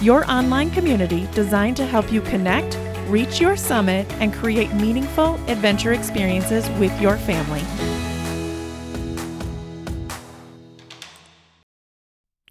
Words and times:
your 0.00 0.28
online 0.30 0.70
community 0.70 1.28
designed 1.34 1.76
to 1.76 1.84
help 1.84 2.10
you 2.10 2.22
connect, 2.22 2.78
reach 3.08 3.40
your 3.40 3.56
summit, 3.56 4.10
and 4.14 4.32
create 4.32 4.72
meaningful 4.74 5.34
adventure 5.46 5.92
experiences 5.92 6.68
with 6.80 6.98
your 7.00 7.18
family. 7.18 7.62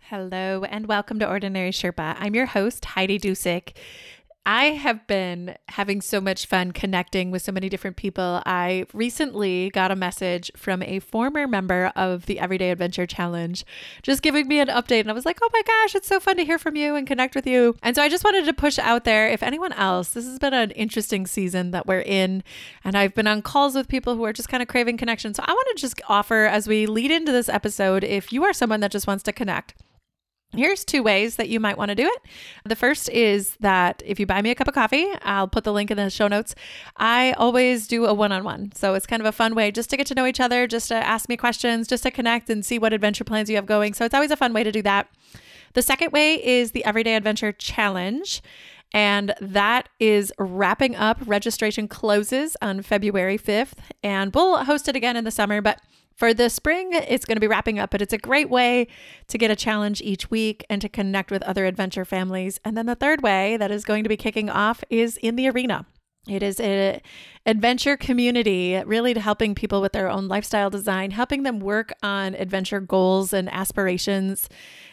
Hello, 0.01 0.63
and 0.63 0.88
welcome 0.88 1.19
to 1.19 1.27
Ordinary 1.29 1.71
Sherpa. 1.71 2.15
I'm 2.19 2.35
your 2.35 2.47
host, 2.47 2.83
Heidi 2.83 3.19
Dusick. 3.19 3.75
I 4.45 4.66
have 4.67 5.05
been 5.05 5.55
having 5.67 6.02
so 6.02 6.20
much 6.20 6.45
fun 6.45 6.71
connecting 6.71 7.30
with 7.30 7.41
so 7.41 7.52
many 7.52 7.70
different 7.70 7.97
people. 7.97 8.41
I 8.45 8.85
recently 8.93 9.70
got 9.70 9.91
a 9.91 9.95
message 9.95 10.49
from 10.55 10.81
a 10.81 10.99
former 10.99 11.47
member 11.47 11.91
of 11.95 12.25
the 12.25 12.39
Everyday 12.39 12.71
Adventure 12.71 13.05
Challenge 13.05 13.63
just 14.02 14.21
giving 14.21 14.47
me 14.47 14.59
an 14.59 14.70
update. 14.70 15.02
And 15.02 15.09
I 15.11 15.13
was 15.13 15.25
like, 15.25 15.39
oh 15.41 15.49
my 15.53 15.61
gosh, 15.61 15.94
it's 15.94 16.07
so 16.07 16.20
fun 16.20 16.38
to 16.38 16.45
hear 16.45 16.57
from 16.57 16.75
you 16.75 16.95
and 16.95 17.05
connect 17.05 17.35
with 17.35 17.45
you. 17.45 17.75
And 17.83 17.95
so 17.95 18.02
I 18.02 18.09
just 18.09 18.23
wanted 18.23 18.45
to 18.45 18.53
push 18.53 18.80
out 18.80 19.03
there 19.03 19.30
if 19.30 19.44
anyone 19.44 19.73
else, 19.73 20.09
this 20.09 20.25
has 20.25 20.39
been 20.39 20.53
an 20.53 20.71
interesting 20.71 21.27
season 21.27 21.71
that 21.71 21.85
we're 21.85 22.02
in. 22.02 22.44
And 22.83 22.97
I've 22.97 23.13
been 23.13 23.28
on 23.28 23.41
calls 23.41 23.75
with 23.75 23.88
people 23.88 24.16
who 24.16 24.23
are 24.23 24.33
just 24.33 24.50
kind 24.50 24.63
of 24.63 24.69
craving 24.69 24.97
connection. 24.97 25.33
So 25.33 25.44
I 25.45 25.52
want 25.52 25.67
to 25.75 25.81
just 25.81 26.02
offer 26.08 26.45
as 26.45 26.67
we 26.67 26.85
lead 26.85 27.11
into 27.11 27.31
this 27.31 27.50
episode 27.50 28.03
if 28.03 28.33
you 28.33 28.44
are 28.45 28.53
someone 28.53 28.80
that 28.80 28.91
just 28.91 29.06
wants 29.06 29.23
to 29.23 29.33
connect, 29.33 29.75
Here's 30.55 30.83
two 30.83 31.03
ways 31.03 31.36
that 31.36 31.47
you 31.47 31.59
might 31.59 31.78
want 31.78 31.89
to 31.89 31.95
do 31.95 32.05
it. 32.05 32.22
The 32.66 32.75
first 32.75 33.08
is 33.09 33.55
that 33.59 34.02
if 34.03 34.19
you 34.19 34.25
buy 34.25 34.42
me 34.42 34.50
a 34.50 34.56
cup 34.56 34.67
of 34.67 34.73
coffee, 34.73 35.08
I'll 35.22 35.47
put 35.47 35.64
the 35.64 35.72
link 35.72 35.91
in 35.91 35.97
the 35.97 36.09
show 36.09 36.28
notes. 36.28 36.56
I 36.97 37.33
always 37.33 37.88
do 37.88 38.06
a 38.06 38.14
one 38.14 38.31
on 38.31 38.44
one. 38.44 38.72
So 38.73 38.95
it's 38.95 39.06
kind 39.06 39.22
of 39.22 39.28
a 39.28 39.31
fun 39.31 39.53
way 39.53 39.69
just 39.69 39.91
to 39.91 39.97
get 39.97 40.08
to 40.08 40.16
know 40.16 40.25
each 40.25 40.39
other, 40.39 40.66
just 40.66 40.88
to 40.88 40.95
ask 40.95 41.30
me 41.30 41.38
questions, 41.38 41.88
just 41.88 42.02
to 42.02 42.09
connect 42.09 42.50
and 42.50 42.66
see 42.66 42.80
what 42.80 42.94
adventure 42.94 43.23
plans 43.23 43.47
you 43.47 43.58
have 43.58 43.67
going. 43.67 43.94
So 43.94 44.06
it's 44.06 44.16
always 44.16 44.31
a 44.31 44.36
fun 44.36 44.52
way 44.52 44.64
to 44.64 44.72
do 44.72 44.81
that. 44.81 45.08
The 45.73 45.83
second 45.83 46.11
way 46.14 46.44
is 46.44 46.72
the 46.72 46.84
Everyday 46.84 47.16
Adventure 47.16 47.52
Challenge. 47.52 48.41
And 48.91 49.36
that 49.39 49.88
is 50.00 50.34
wrapping 50.39 50.95
up. 50.95 51.19
Registration 51.25 51.88
closes 51.88 52.58
on 52.59 52.81
February 52.81 53.38
5th, 53.38 53.73
and 54.02 54.34
we'll 54.34 54.63
host 54.63 54.88
it 54.88 54.95
again 54.95 55.16
in 55.16 55.25
the 55.25 55.31
summer. 55.31 55.61
But 55.61 55.80
for 56.20 56.34
the 56.34 56.50
spring, 56.50 56.89
it's 56.92 57.23
going 57.23 57.38
to 57.38 57.42
be 57.42 57.48
wrapping 57.48 57.80
up, 57.80 57.92
but 57.92 58.02
it's 58.02 58.12
a 58.12 58.17
great 58.17 58.50
way 58.50 58.88
to 59.30 59.38
get 59.38 59.50
a 59.50 59.56
challenge 59.56 60.02
each 60.02 60.30
week 60.30 60.66
and 60.70 60.81
to 60.81 60.89
connect 60.89 61.31
with 61.31 61.42
other 61.44 61.66
adventure 61.66 62.03
families. 62.03 62.59
And 62.66 62.75
then 62.75 62.88
the 62.88 62.95
third 62.95 63.23
way 63.23 63.56
that 63.56 63.72
is 63.72 63.86
going 63.86 64.03
to 64.03 64.09
be 64.09 64.17
kicking 64.17 64.50
off 64.50 64.84
is 64.90 65.16
in 65.16 65.38
the 65.38 65.47
arena. 65.47 65.86
It 66.28 66.44
is 66.44 66.59
an 66.59 67.00
adventure 67.45 67.95
community, 67.95 68.75
really 68.86 69.17
helping 69.17 69.56
people 69.56 69.80
with 69.80 69.94
their 69.94 70.09
own 70.09 70.28
lifestyle 70.28 70.70
design, 70.70 71.12
helping 71.12 71.44
them 71.44 71.62
work 71.62 71.94
on 72.03 72.36
adventure 72.36 72.81
goals 72.81 73.31
and 73.31 73.47
aspirations, 73.53 74.50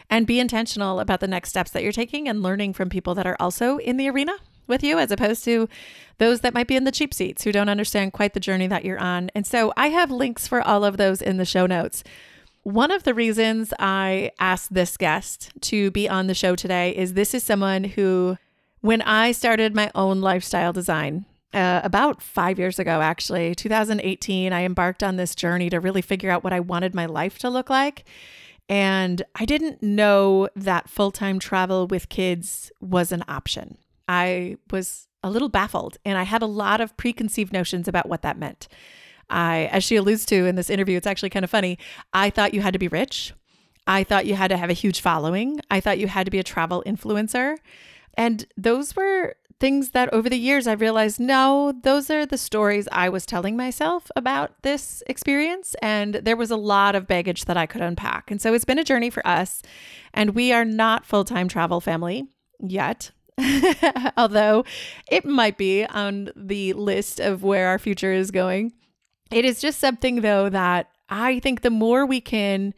and 0.08 0.28
be 0.28 0.38
intentional 0.38 1.00
about 1.00 1.18
the 1.18 1.26
next 1.26 1.48
steps 1.48 1.72
that 1.72 1.82
you're 1.82 1.90
taking 1.90 2.28
and 2.28 2.40
learning 2.40 2.72
from 2.72 2.88
people 2.88 3.16
that 3.16 3.26
are 3.26 3.36
also 3.40 3.78
in 3.78 3.96
the 3.96 4.08
arena 4.08 4.36
with 4.66 4.82
you 4.82 4.98
as 4.98 5.10
opposed 5.10 5.44
to 5.44 5.68
those 6.18 6.40
that 6.40 6.54
might 6.54 6.66
be 6.66 6.76
in 6.76 6.84
the 6.84 6.92
cheap 6.92 7.12
seats 7.12 7.44
who 7.44 7.52
don't 7.52 7.68
understand 7.68 8.12
quite 8.12 8.34
the 8.34 8.40
journey 8.40 8.66
that 8.66 8.84
you're 8.84 8.98
on. 8.98 9.30
And 9.34 9.46
so 9.46 9.72
I 9.76 9.88
have 9.88 10.10
links 10.10 10.46
for 10.48 10.62
all 10.62 10.84
of 10.84 10.96
those 10.96 11.20
in 11.20 11.36
the 11.36 11.44
show 11.44 11.66
notes. 11.66 12.02
One 12.62 12.90
of 12.90 13.04
the 13.04 13.14
reasons 13.14 13.72
I 13.78 14.32
asked 14.40 14.74
this 14.74 14.96
guest 14.96 15.52
to 15.62 15.90
be 15.90 16.08
on 16.08 16.26
the 16.26 16.34
show 16.34 16.56
today 16.56 16.96
is 16.96 17.14
this 17.14 17.34
is 17.34 17.44
someone 17.44 17.84
who, 17.84 18.38
when 18.80 19.02
I 19.02 19.32
started 19.32 19.74
my 19.74 19.90
own 19.94 20.20
lifestyle 20.20 20.72
design, 20.72 21.26
uh, 21.54 21.80
about 21.84 22.20
five 22.20 22.58
years 22.58 22.78
ago, 22.78 23.00
actually, 23.00 23.54
2018, 23.54 24.52
I 24.52 24.64
embarked 24.64 25.02
on 25.02 25.16
this 25.16 25.34
journey 25.34 25.70
to 25.70 25.80
really 25.80 26.02
figure 26.02 26.30
out 26.30 26.44
what 26.44 26.52
I 26.52 26.60
wanted 26.60 26.94
my 26.94 27.06
life 27.06 27.38
to 27.38 27.48
look 27.48 27.70
like. 27.70 28.04
And 28.68 29.22
I 29.34 29.44
didn't 29.44 29.82
know 29.82 30.48
that 30.56 30.88
full 30.88 31.12
time 31.12 31.38
travel 31.38 31.86
with 31.86 32.08
kids 32.08 32.72
was 32.80 33.12
an 33.12 33.24
option. 33.28 33.78
I 34.08 34.56
was 34.70 35.08
a 35.22 35.30
little 35.30 35.48
baffled 35.48 35.98
and 36.04 36.16
I 36.16 36.22
had 36.22 36.42
a 36.42 36.46
lot 36.46 36.80
of 36.80 36.96
preconceived 36.96 37.52
notions 37.52 37.88
about 37.88 38.08
what 38.08 38.22
that 38.22 38.38
meant. 38.38 38.68
I, 39.28 39.68
as 39.72 39.82
she 39.82 39.96
alludes 39.96 40.24
to 40.26 40.46
in 40.46 40.54
this 40.54 40.70
interview, 40.70 40.96
it's 40.96 41.06
actually 41.06 41.30
kind 41.30 41.44
of 41.44 41.50
funny. 41.50 41.78
I 42.12 42.30
thought 42.30 42.54
you 42.54 42.60
had 42.60 42.74
to 42.74 42.78
be 42.78 42.88
rich. 42.88 43.32
I 43.86 44.04
thought 44.04 44.26
you 44.26 44.34
had 44.34 44.48
to 44.48 44.56
have 44.56 44.70
a 44.70 44.74
huge 44.74 45.00
following. 45.00 45.60
I 45.70 45.80
thought 45.80 45.98
you 45.98 46.08
had 46.08 46.24
to 46.24 46.30
be 46.30 46.38
a 46.38 46.44
travel 46.44 46.82
influencer. 46.86 47.56
And 48.14 48.46
those 48.56 48.96
were 48.96 49.36
things 49.58 49.90
that 49.90 50.12
over 50.12 50.28
the 50.28 50.38
years 50.38 50.66
I 50.66 50.72
realized 50.72 51.18
no, 51.18 51.72
those 51.82 52.10
are 52.10 52.26
the 52.26 52.36
stories 52.36 52.88
I 52.92 53.08
was 53.08 53.24
telling 53.24 53.56
myself 53.56 54.10
about 54.14 54.62
this 54.62 55.02
experience. 55.06 55.74
And 55.80 56.16
there 56.16 56.36
was 56.36 56.50
a 56.50 56.56
lot 56.56 56.94
of 56.94 57.06
baggage 57.06 57.46
that 57.46 57.56
I 57.56 57.66
could 57.66 57.80
unpack. 57.80 58.30
And 58.30 58.40
so 58.40 58.54
it's 58.54 58.64
been 58.64 58.78
a 58.78 58.84
journey 58.84 59.10
for 59.10 59.26
us. 59.26 59.62
And 60.12 60.34
we 60.34 60.52
are 60.52 60.64
not 60.64 61.06
full 61.06 61.24
time 61.24 61.48
travel 61.48 61.80
family 61.80 62.26
yet. 62.60 63.12
although 64.16 64.64
it 65.10 65.24
might 65.24 65.58
be 65.58 65.84
on 65.84 66.30
the 66.34 66.72
list 66.72 67.20
of 67.20 67.42
where 67.42 67.68
our 67.68 67.78
future 67.78 68.12
is 68.12 68.30
going. 68.30 68.72
It 69.30 69.44
is 69.44 69.60
just 69.60 69.78
something, 69.80 70.20
though, 70.20 70.48
that 70.48 70.88
I 71.08 71.40
think 71.40 71.60
the 71.60 71.70
more 71.70 72.06
we 72.06 72.20
can 72.20 72.74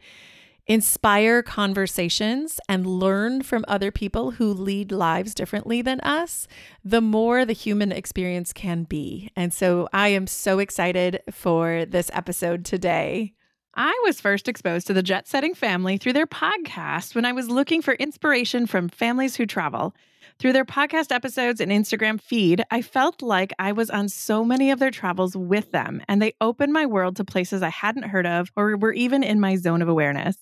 inspire 0.69 1.41
conversations 1.41 2.59
and 2.69 2.85
learn 2.85 3.41
from 3.41 3.65
other 3.67 3.91
people 3.91 4.31
who 4.31 4.53
lead 4.53 4.91
lives 4.91 5.33
differently 5.33 5.81
than 5.81 5.99
us, 6.01 6.47
the 6.83 7.01
more 7.01 7.43
the 7.43 7.53
human 7.53 7.91
experience 7.91 8.53
can 8.53 8.83
be. 8.83 9.31
And 9.35 9.51
so 9.51 9.89
I 9.91 10.09
am 10.09 10.27
so 10.27 10.59
excited 10.59 11.21
for 11.31 11.85
this 11.85 12.11
episode 12.13 12.65
today. 12.65 13.33
I 13.73 13.99
was 14.05 14.21
first 14.21 14.47
exposed 14.47 14.85
to 14.87 14.93
the 14.93 15.01
jet 15.01 15.27
setting 15.27 15.55
family 15.55 15.97
through 15.97 16.13
their 16.13 16.27
podcast 16.27 17.15
when 17.15 17.25
I 17.25 17.31
was 17.31 17.49
looking 17.49 17.81
for 17.81 17.95
inspiration 17.95 18.67
from 18.67 18.89
families 18.89 19.37
who 19.37 19.47
travel. 19.47 19.95
Through 20.39 20.53
their 20.53 20.63
podcast 20.63 21.13
episodes 21.13 21.59
and 21.59 21.69
Instagram 21.69 22.17
feed, 22.17 22.63
I 22.71 22.81
felt 22.81 23.21
like 23.21 23.51
I 23.59 23.73
was 23.73 23.89
on 23.89 24.07
so 24.07 24.45
many 24.45 24.71
of 24.71 24.79
their 24.79 24.89
travels 24.89 25.35
with 25.35 25.71
them, 25.71 26.01
and 26.07 26.21
they 26.21 26.31
opened 26.39 26.71
my 26.71 26.85
world 26.85 27.17
to 27.17 27.25
places 27.25 27.61
I 27.61 27.67
hadn't 27.67 28.03
heard 28.03 28.25
of 28.25 28.49
or 28.55 28.77
were 28.77 28.93
even 28.93 29.21
in 29.21 29.41
my 29.41 29.57
zone 29.57 29.81
of 29.81 29.89
awareness. 29.89 30.37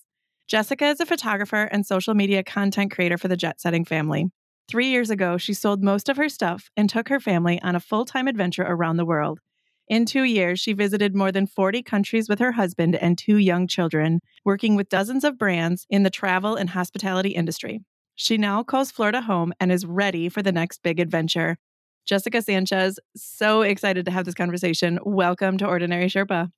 Jessica 0.46 0.86
is 0.86 1.00
a 1.00 1.06
photographer 1.06 1.64
and 1.64 1.84
social 1.84 2.14
media 2.14 2.44
content 2.44 2.92
creator 2.92 3.18
for 3.18 3.26
the 3.26 3.36
jet 3.36 3.60
setting 3.60 3.84
family. 3.84 4.26
Three 4.68 4.86
years 4.86 5.10
ago, 5.10 5.36
she 5.36 5.52
sold 5.52 5.82
most 5.82 6.08
of 6.08 6.16
her 6.16 6.28
stuff 6.28 6.70
and 6.76 6.88
took 6.88 7.08
her 7.08 7.18
family 7.18 7.60
on 7.62 7.74
a 7.74 7.80
full 7.80 8.04
time 8.04 8.28
adventure 8.28 8.62
around 8.62 8.98
the 8.98 9.04
world. 9.04 9.40
In 9.88 10.06
two 10.06 10.22
years, 10.22 10.60
she 10.60 10.74
visited 10.74 11.16
more 11.16 11.32
than 11.32 11.48
40 11.48 11.82
countries 11.82 12.28
with 12.28 12.38
her 12.38 12.52
husband 12.52 12.94
and 12.94 13.18
two 13.18 13.38
young 13.38 13.66
children, 13.66 14.20
working 14.44 14.76
with 14.76 14.90
dozens 14.90 15.24
of 15.24 15.36
brands 15.36 15.88
in 15.90 16.04
the 16.04 16.10
travel 16.10 16.54
and 16.54 16.70
hospitality 16.70 17.30
industry. 17.30 17.80
She 18.20 18.36
now 18.36 18.64
calls 18.64 18.90
Florida 18.90 19.20
home 19.20 19.52
and 19.60 19.70
is 19.70 19.86
ready 19.86 20.28
for 20.28 20.42
the 20.42 20.50
next 20.50 20.82
big 20.82 20.98
adventure. 20.98 21.56
Jessica 22.04 22.42
Sanchez, 22.42 22.98
so 23.16 23.62
excited 23.62 24.04
to 24.06 24.10
have 24.10 24.24
this 24.24 24.34
conversation. 24.34 24.98
Welcome 25.04 25.56
to 25.58 25.68
Ordinary 25.68 26.06
Sherpa. 26.06 26.50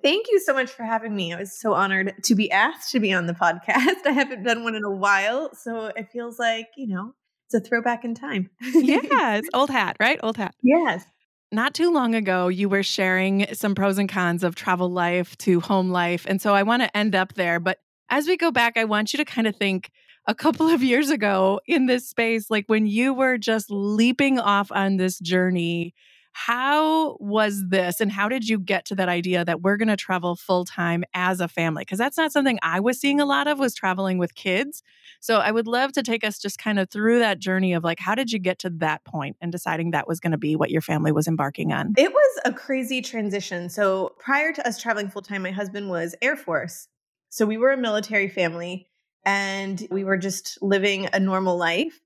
Thank 0.00 0.26
you 0.30 0.38
so 0.38 0.54
much 0.54 0.70
for 0.70 0.84
having 0.84 1.16
me. 1.16 1.34
I 1.34 1.40
was 1.40 1.58
so 1.58 1.72
honored 1.72 2.14
to 2.22 2.36
be 2.36 2.48
asked 2.52 2.92
to 2.92 3.00
be 3.00 3.12
on 3.12 3.26
the 3.26 3.32
podcast. 3.32 3.96
I 4.06 4.12
haven't 4.12 4.44
done 4.44 4.62
one 4.62 4.76
in 4.76 4.84
a 4.84 4.94
while, 4.94 5.50
so 5.54 5.86
it 5.86 6.06
feels 6.12 6.38
like, 6.38 6.68
you 6.76 6.86
know, 6.86 7.14
it's 7.46 7.54
a 7.54 7.68
throwback 7.68 8.04
in 8.04 8.14
time. 8.14 8.48
yeah, 8.62 9.34
it's 9.38 9.48
old 9.52 9.70
hat, 9.70 9.96
right? 9.98 10.20
Old 10.22 10.36
hat. 10.36 10.54
Yes. 10.62 11.04
Not 11.50 11.74
too 11.74 11.92
long 11.92 12.14
ago, 12.14 12.46
you 12.46 12.68
were 12.68 12.84
sharing 12.84 13.52
some 13.54 13.74
pros 13.74 13.98
and 13.98 14.08
cons 14.08 14.44
of 14.44 14.54
travel 14.54 14.88
life 14.88 15.36
to 15.38 15.58
home 15.58 15.90
life. 15.90 16.26
And 16.28 16.40
so 16.40 16.54
I 16.54 16.62
want 16.62 16.82
to 16.82 16.96
end 16.96 17.16
up 17.16 17.34
there. 17.34 17.58
But 17.58 17.80
as 18.08 18.28
we 18.28 18.36
go 18.36 18.52
back, 18.52 18.76
I 18.76 18.84
want 18.84 19.12
you 19.12 19.16
to 19.16 19.24
kind 19.24 19.48
of 19.48 19.56
think 19.56 19.90
a 20.28 20.34
couple 20.34 20.68
of 20.68 20.82
years 20.82 21.08
ago 21.08 21.58
in 21.66 21.86
this 21.86 22.06
space, 22.06 22.50
like 22.50 22.66
when 22.66 22.86
you 22.86 23.14
were 23.14 23.38
just 23.38 23.70
leaping 23.70 24.38
off 24.38 24.70
on 24.70 24.98
this 24.98 25.18
journey, 25.18 25.94
how 26.32 27.16
was 27.18 27.64
this 27.68 27.98
and 27.98 28.12
how 28.12 28.28
did 28.28 28.46
you 28.46 28.58
get 28.58 28.84
to 28.84 28.94
that 28.94 29.08
idea 29.08 29.42
that 29.42 29.62
we're 29.62 29.78
going 29.78 29.88
to 29.88 29.96
travel 29.96 30.36
full 30.36 30.66
time 30.66 31.02
as 31.14 31.40
a 31.40 31.48
family? 31.48 31.80
Because 31.80 31.98
that's 31.98 32.18
not 32.18 32.30
something 32.30 32.58
I 32.62 32.78
was 32.78 33.00
seeing 33.00 33.20
a 33.20 33.24
lot 33.24 33.48
of 33.48 33.58
was 33.58 33.74
traveling 33.74 34.18
with 34.18 34.34
kids. 34.34 34.82
So 35.18 35.38
I 35.38 35.50
would 35.50 35.66
love 35.66 35.92
to 35.92 36.02
take 36.02 36.22
us 36.22 36.38
just 36.38 36.58
kind 36.58 36.78
of 36.78 36.90
through 36.90 37.20
that 37.20 37.38
journey 37.38 37.72
of 37.72 37.82
like, 37.82 37.98
how 37.98 38.14
did 38.14 38.30
you 38.30 38.38
get 38.38 38.58
to 38.60 38.70
that 38.70 39.02
point 39.04 39.36
and 39.40 39.50
deciding 39.50 39.92
that 39.92 40.06
was 40.06 40.20
going 40.20 40.32
to 40.32 40.38
be 40.38 40.56
what 40.56 40.70
your 40.70 40.82
family 40.82 41.10
was 41.10 41.26
embarking 41.26 41.72
on? 41.72 41.94
It 41.96 42.12
was 42.12 42.40
a 42.44 42.52
crazy 42.52 43.00
transition. 43.00 43.70
So 43.70 44.14
prior 44.18 44.52
to 44.52 44.68
us 44.68 44.80
traveling 44.80 45.08
full 45.08 45.22
time, 45.22 45.42
my 45.42 45.52
husband 45.52 45.88
was 45.88 46.14
Air 46.20 46.36
Force. 46.36 46.86
So 47.30 47.46
we 47.46 47.56
were 47.56 47.72
a 47.72 47.76
military 47.78 48.28
family 48.28 48.87
and 49.28 49.86
we 49.90 50.04
were 50.04 50.16
just 50.16 50.56
living 50.62 51.06
a 51.12 51.20
normal 51.20 51.58
life. 51.58 52.00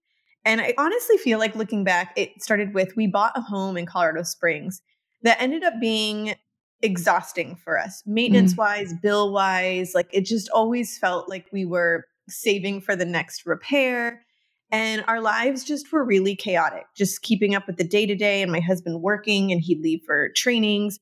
And 0.44 0.60
I 0.60 0.74
honestly 0.76 1.18
feel 1.18 1.38
like 1.38 1.54
looking 1.54 1.84
back, 1.84 2.12
it 2.16 2.42
started 2.42 2.74
with 2.74 2.96
we 2.96 3.06
bought 3.06 3.38
a 3.38 3.40
home 3.40 3.76
in 3.76 3.86
Colorado 3.86 4.24
Springs 4.24 4.82
that 5.22 5.40
ended 5.40 5.62
up 5.62 5.74
being 5.80 6.34
exhausting 6.82 7.54
for 7.54 7.78
us, 7.78 8.02
maintenance 8.06 8.56
wise, 8.56 8.92
mm. 8.92 9.00
bill 9.02 9.32
wise. 9.32 9.92
Like 9.94 10.08
it 10.12 10.26
just 10.26 10.50
always 10.50 10.98
felt 10.98 11.28
like 11.28 11.46
we 11.52 11.64
were 11.64 12.06
saving 12.28 12.80
for 12.80 12.96
the 12.96 13.04
next 13.04 13.46
repair. 13.46 14.24
And 14.72 15.04
our 15.06 15.20
lives 15.20 15.62
just 15.62 15.92
were 15.92 16.04
really 16.04 16.34
chaotic, 16.34 16.86
just 16.96 17.22
keeping 17.22 17.54
up 17.54 17.68
with 17.68 17.76
the 17.76 17.84
day 17.84 18.04
to 18.04 18.16
day, 18.16 18.42
and 18.42 18.50
my 18.50 18.58
husband 18.58 19.00
working, 19.00 19.52
and 19.52 19.60
he'd 19.60 19.80
leave 19.80 20.00
for 20.04 20.30
trainings. 20.30 20.98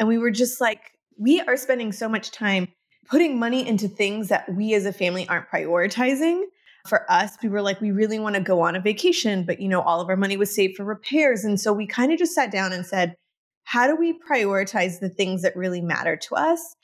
And 0.00 0.08
we 0.08 0.18
were 0.18 0.32
just 0.32 0.60
like, 0.60 0.80
we 1.16 1.40
are 1.40 1.56
spending 1.56 1.92
so 1.92 2.08
much 2.08 2.32
time 2.32 2.66
putting 3.10 3.38
money 3.38 3.66
into 3.66 3.88
things 3.88 4.28
that 4.28 4.48
we 4.54 4.72
as 4.74 4.86
a 4.86 4.92
family 4.92 5.28
aren't 5.28 5.50
prioritizing. 5.50 6.42
For 6.86 7.10
us, 7.10 7.36
we 7.42 7.48
were 7.48 7.60
like, 7.60 7.80
we 7.80 7.90
really 7.90 8.18
want 8.18 8.36
to 8.36 8.40
go 8.40 8.60
on 8.60 8.76
a 8.76 8.80
vacation, 8.80 9.44
but 9.44 9.60
you 9.60 9.68
know, 9.68 9.82
all 9.82 10.00
of 10.00 10.08
our 10.08 10.16
money 10.16 10.36
was 10.36 10.54
saved 10.54 10.76
for 10.76 10.84
repairs. 10.84 11.44
And 11.44 11.60
so 11.60 11.72
we 11.72 11.86
kind 11.86 12.12
of 12.12 12.18
just 12.18 12.34
sat 12.34 12.52
down 12.52 12.72
and 12.72 12.86
said, 12.86 13.16
how 13.64 13.86
do 13.86 13.96
we 13.96 14.18
prioritize 14.18 15.00
the 15.00 15.10
things 15.10 15.42
that 15.42 15.56
really 15.56 15.82
matter 15.82 16.16
to 16.16 16.36
us? 16.36 16.76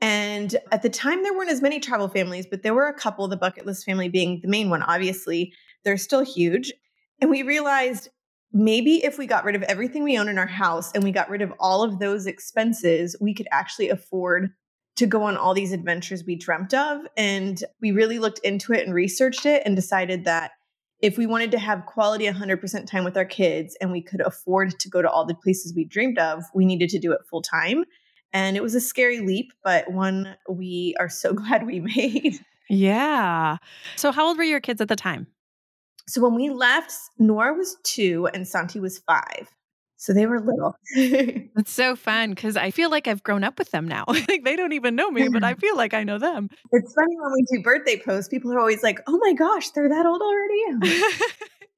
And 0.00 0.56
at 0.70 0.82
the 0.82 0.88
time, 0.88 1.22
there 1.22 1.34
weren't 1.34 1.50
as 1.50 1.62
many 1.62 1.80
travel 1.80 2.08
families, 2.08 2.46
but 2.48 2.62
there 2.62 2.74
were 2.74 2.86
a 2.86 2.94
couple, 2.94 3.26
the 3.28 3.36
bucket 3.36 3.66
list 3.66 3.84
family 3.84 4.08
being 4.08 4.40
the 4.42 4.48
main 4.48 4.70
one, 4.70 4.82
obviously. 4.82 5.52
They're 5.84 5.96
still 5.96 6.24
huge. 6.24 6.72
And 7.20 7.30
we 7.30 7.42
realized 7.42 8.08
maybe 8.52 9.04
if 9.04 9.18
we 9.18 9.26
got 9.26 9.44
rid 9.44 9.56
of 9.56 9.62
everything 9.64 10.04
we 10.04 10.18
own 10.18 10.28
in 10.28 10.38
our 10.38 10.46
house 10.46 10.92
and 10.92 11.04
we 11.04 11.12
got 11.12 11.28
rid 11.28 11.42
of 11.42 11.52
all 11.58 11.82
of 11.82 11.98
those 11.98 12.26
expenses, 12.26 13.16
we 13.20 13.34
could 13.34 13.48
actually 13.50 13.90
afford 13.90 14.50
to 15.00 15.06
go 15.06 15.22
on 15.22 15.34
all 15.34 15.54
these 15.54 15.72
adventures 15.72 16.24
we 16.24 16.36
dreamt 16.36 16.74
of. 16.74 17.00
And 17.16 17.64
we 17.80 17.90
really 17.90 18.18
looked 18.18 18.38
into 18.40 18.74
it 18.74 18.84
and 18.84 18.94
researched 18.94 19.46
it 19.46 19.62
and 19.64 19.74
decided 19.74 20.26
that 20.26 20.50
if 21.00 21.16
we 21.16 21.26
wanted 21.26 21.50
to 21.52 21.58
have 21.58 21.86
quality 21.86 22.26
100% 22.26 22.86
time 22.86 23.04
with 23.04 23.16
our 23.16 23.24
kids 23.24 23.74
and 23.80 23.90
we 23.90 24.02
could 24.02 24.20
afford 24.20 24.78
to 24.78 24.90
go 24.90 25.00
to 25.00 25.08
all 25.08 25.24
the 25.24 25.34
places 25.34 25.72
we 25.74 25.86
dreamed 25.86 26.18
of, 26.18 26.44
we 26.54 26.66
needed 26.66 26.90
to 26.90 26.98
do 26.98 27.12
it 27.12 27.20
full 27.30 27.40
time. 27.40 27.84
And 28.34 28.58
it 28.58 28.62
was 28.62 28.74
a 28.74 28.80
scary 28.80 29.20
leap, 29.20 29.52
but 29.64 29.90
one 29.90 30.36
we 30.50 30.94
are 31.00 31.08
so 31.08 31.32
glad 31.34 31.66
we 31.66 31.80
made. 31.80 32.38
Yeah. 32.68 33.56
So, 33.96 34.12
how 34.12 34.26
old 34.26 34.36
were 34.36 34.44
your 34.44 34.60
kids 34.60 34.82
at 34.82 34.88
the 34.88 34.96
time? 34.96 35.26
So, 36.06 36.20
when 36.20 36.34
we 36.34 36.50
left, 36.50 36.92
Nora 37.18 37.54
was 37.54 37.76
two 37.84 38.28
and 38.34 38.46
Santi 38.46 38.78
was 38.78 38.98
five. 38.98 39.48
So 40.00 40.14
they 40.14 40.24
were 40.24 40.40
little. 40.40 40.74
it's 40.94 41.70
so 41.70 41.94
fun 41.94 42.30
because 42.30 42.56
I 42.56 42.70
feel 42.70 42.90
like 42.90 43.06
I've 43.06 43.22
grown 43.22 43.44
up 43.44 43.58
with 43.58 43.70
them 43.70 43.86
now. 43.86 44.04
like 44.08 44.44
they 44.44 44.56
don't 44.56 44.72
even 44.72 44.96
know 44.96 45.10
me, 45.10 45.28
but 45.28 45.44
I 45.44 45.52
feel 45.60 45.76
like 45.76 45.92
I 45.92 46.04
know 46.04 46.18
them. 46.18 46.48
It's 46.72 46.94
funny 46.94 47.14
when 47.20 47.32
we 47.34 47.44
do 47.52 47.62
birthday 47.62 48.00
posts, 48.00 48.26
people 48.26 48.50
are 48.54 48.58
always 48.58 48.82
like, 48.82 49.00
oh 49.06 49.18
my 49.22 49.34
gosh, 49.34 49.68
they're 49.70 49.90
that 49.90 50.06
old 50.06 50.22
already. 50.22 51.02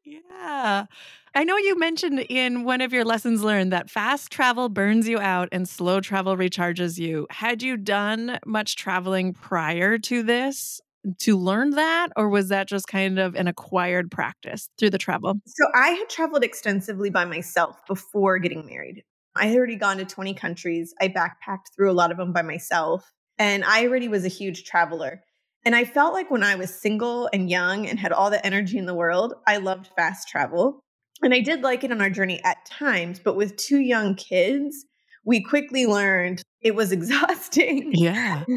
yeah. 0.04 0.86
I 1.34 1.42
know 1.42 1.56
you 1.56 1.76
mentioned 1.76 2.20
in 2.28 2.62
one 2.62 2.80
of 2.80 2.92
your 2.92 3.04
lessons 3.04 3.42
learned 3.42 3.72
that 3.72 3.90
fast 3.90 4.30
travel 4.30 4.68
burns 4.68 5.08
you 5.08 5.18
out 5.18 5.48
and 5.50 5.68
slow 5.68 6.00
travel 6.00 6.36
recharges 6.36 6.98
you. 6.98 7.26
Had 7.28 7.60
you 7.60 7.76
done 7.76 8.38
much 8.46 8.76
traveling 8.76 9.32
prior 9.32 9.98
to 9.98 10.22
this? 10.22 10.80
To 11.20 11.36
learn 11.36 11.70
that 11.70 12.10
or 12.16 12.28
was 12.28 12.48
that 12.48 12.68
just 12.68 12.86
kind 12.86 13.18
of 13.18 13.34
an 13.34 13.48
acquired 13.48 14.10
practice 14.10 14.68
through 14.78 14.90
the 14.90 14.98
travel? 14.98 15.34
So 15.46 15.66
I 15.74 15.90
had 15.90 16.08
traveled 16.08 16.44
extensively 16.44 17.10
by 17.10 17.24
myself 17.24 17.76
before 17.86 18.38
getting 18.38 18.66
married. 18.66 19.02
I 19.34 19.46
had 19.46 19.56
already 19.56 19.76
gone 19.76 19.96
to 19.98 20.04
20 20.04 20.34
countries. 20.34 20.94
I 21.00 21.08
backpacked 21.08 21.74
through 21.74 21.90
a 21.90 21.94
lot 21.94 22.10
of 22.10 22.18
them 22.18 22.32
by 22.32 22.42
myself 22.42 23.10
and 23.38 23.64
I 23.64 23.86
already 23.86 24.08
was 24.08 24.24
a 24.24 24.28
huge 24.28 24.64
traveler. 24.64 25.22
And 25.64 25.76
I 25.76 25.84
felt 25.84 26.12
like 26.12 26.30
when 26.30 26.42
I 26.42 26.56
was 26.56 26.74
single 26.74 27.28
and 27.32 27.48
young 27.48 27.86
and 27.86 27.98
had 27.98 28.12
all 28.12 28.30
the 28.30 28.44
energy 28.44 28.78
in 28.78 28.86
the 28.86 28.94
world, 28.94 29.34
I 29.46 29.58
loved 29.58 29.90
fast 29.96 30.28
travel. 30.28 30.80
And 31.22 31.32
I 31.32 31.40
did 31.40 31.62
like 31.62 31.84
it 31.84 31.92
on 31.92 32.00
our 32.00 32.10
journey 32.10 32.40
at 32.42 32.64
times, 32.66 33.20
but 33.20 33.36
with 33.36 33.56
two 33.56 33.78
young 33.78 34.16
kids, 34.16 34.84
we 35.24 35.42
quickly 35.42 35.86
learned 35.86 36.42
it 36.60 36.74
was 36.74 36.92
exhausting. 36.98 37.92
Yeah. 37.94 38.44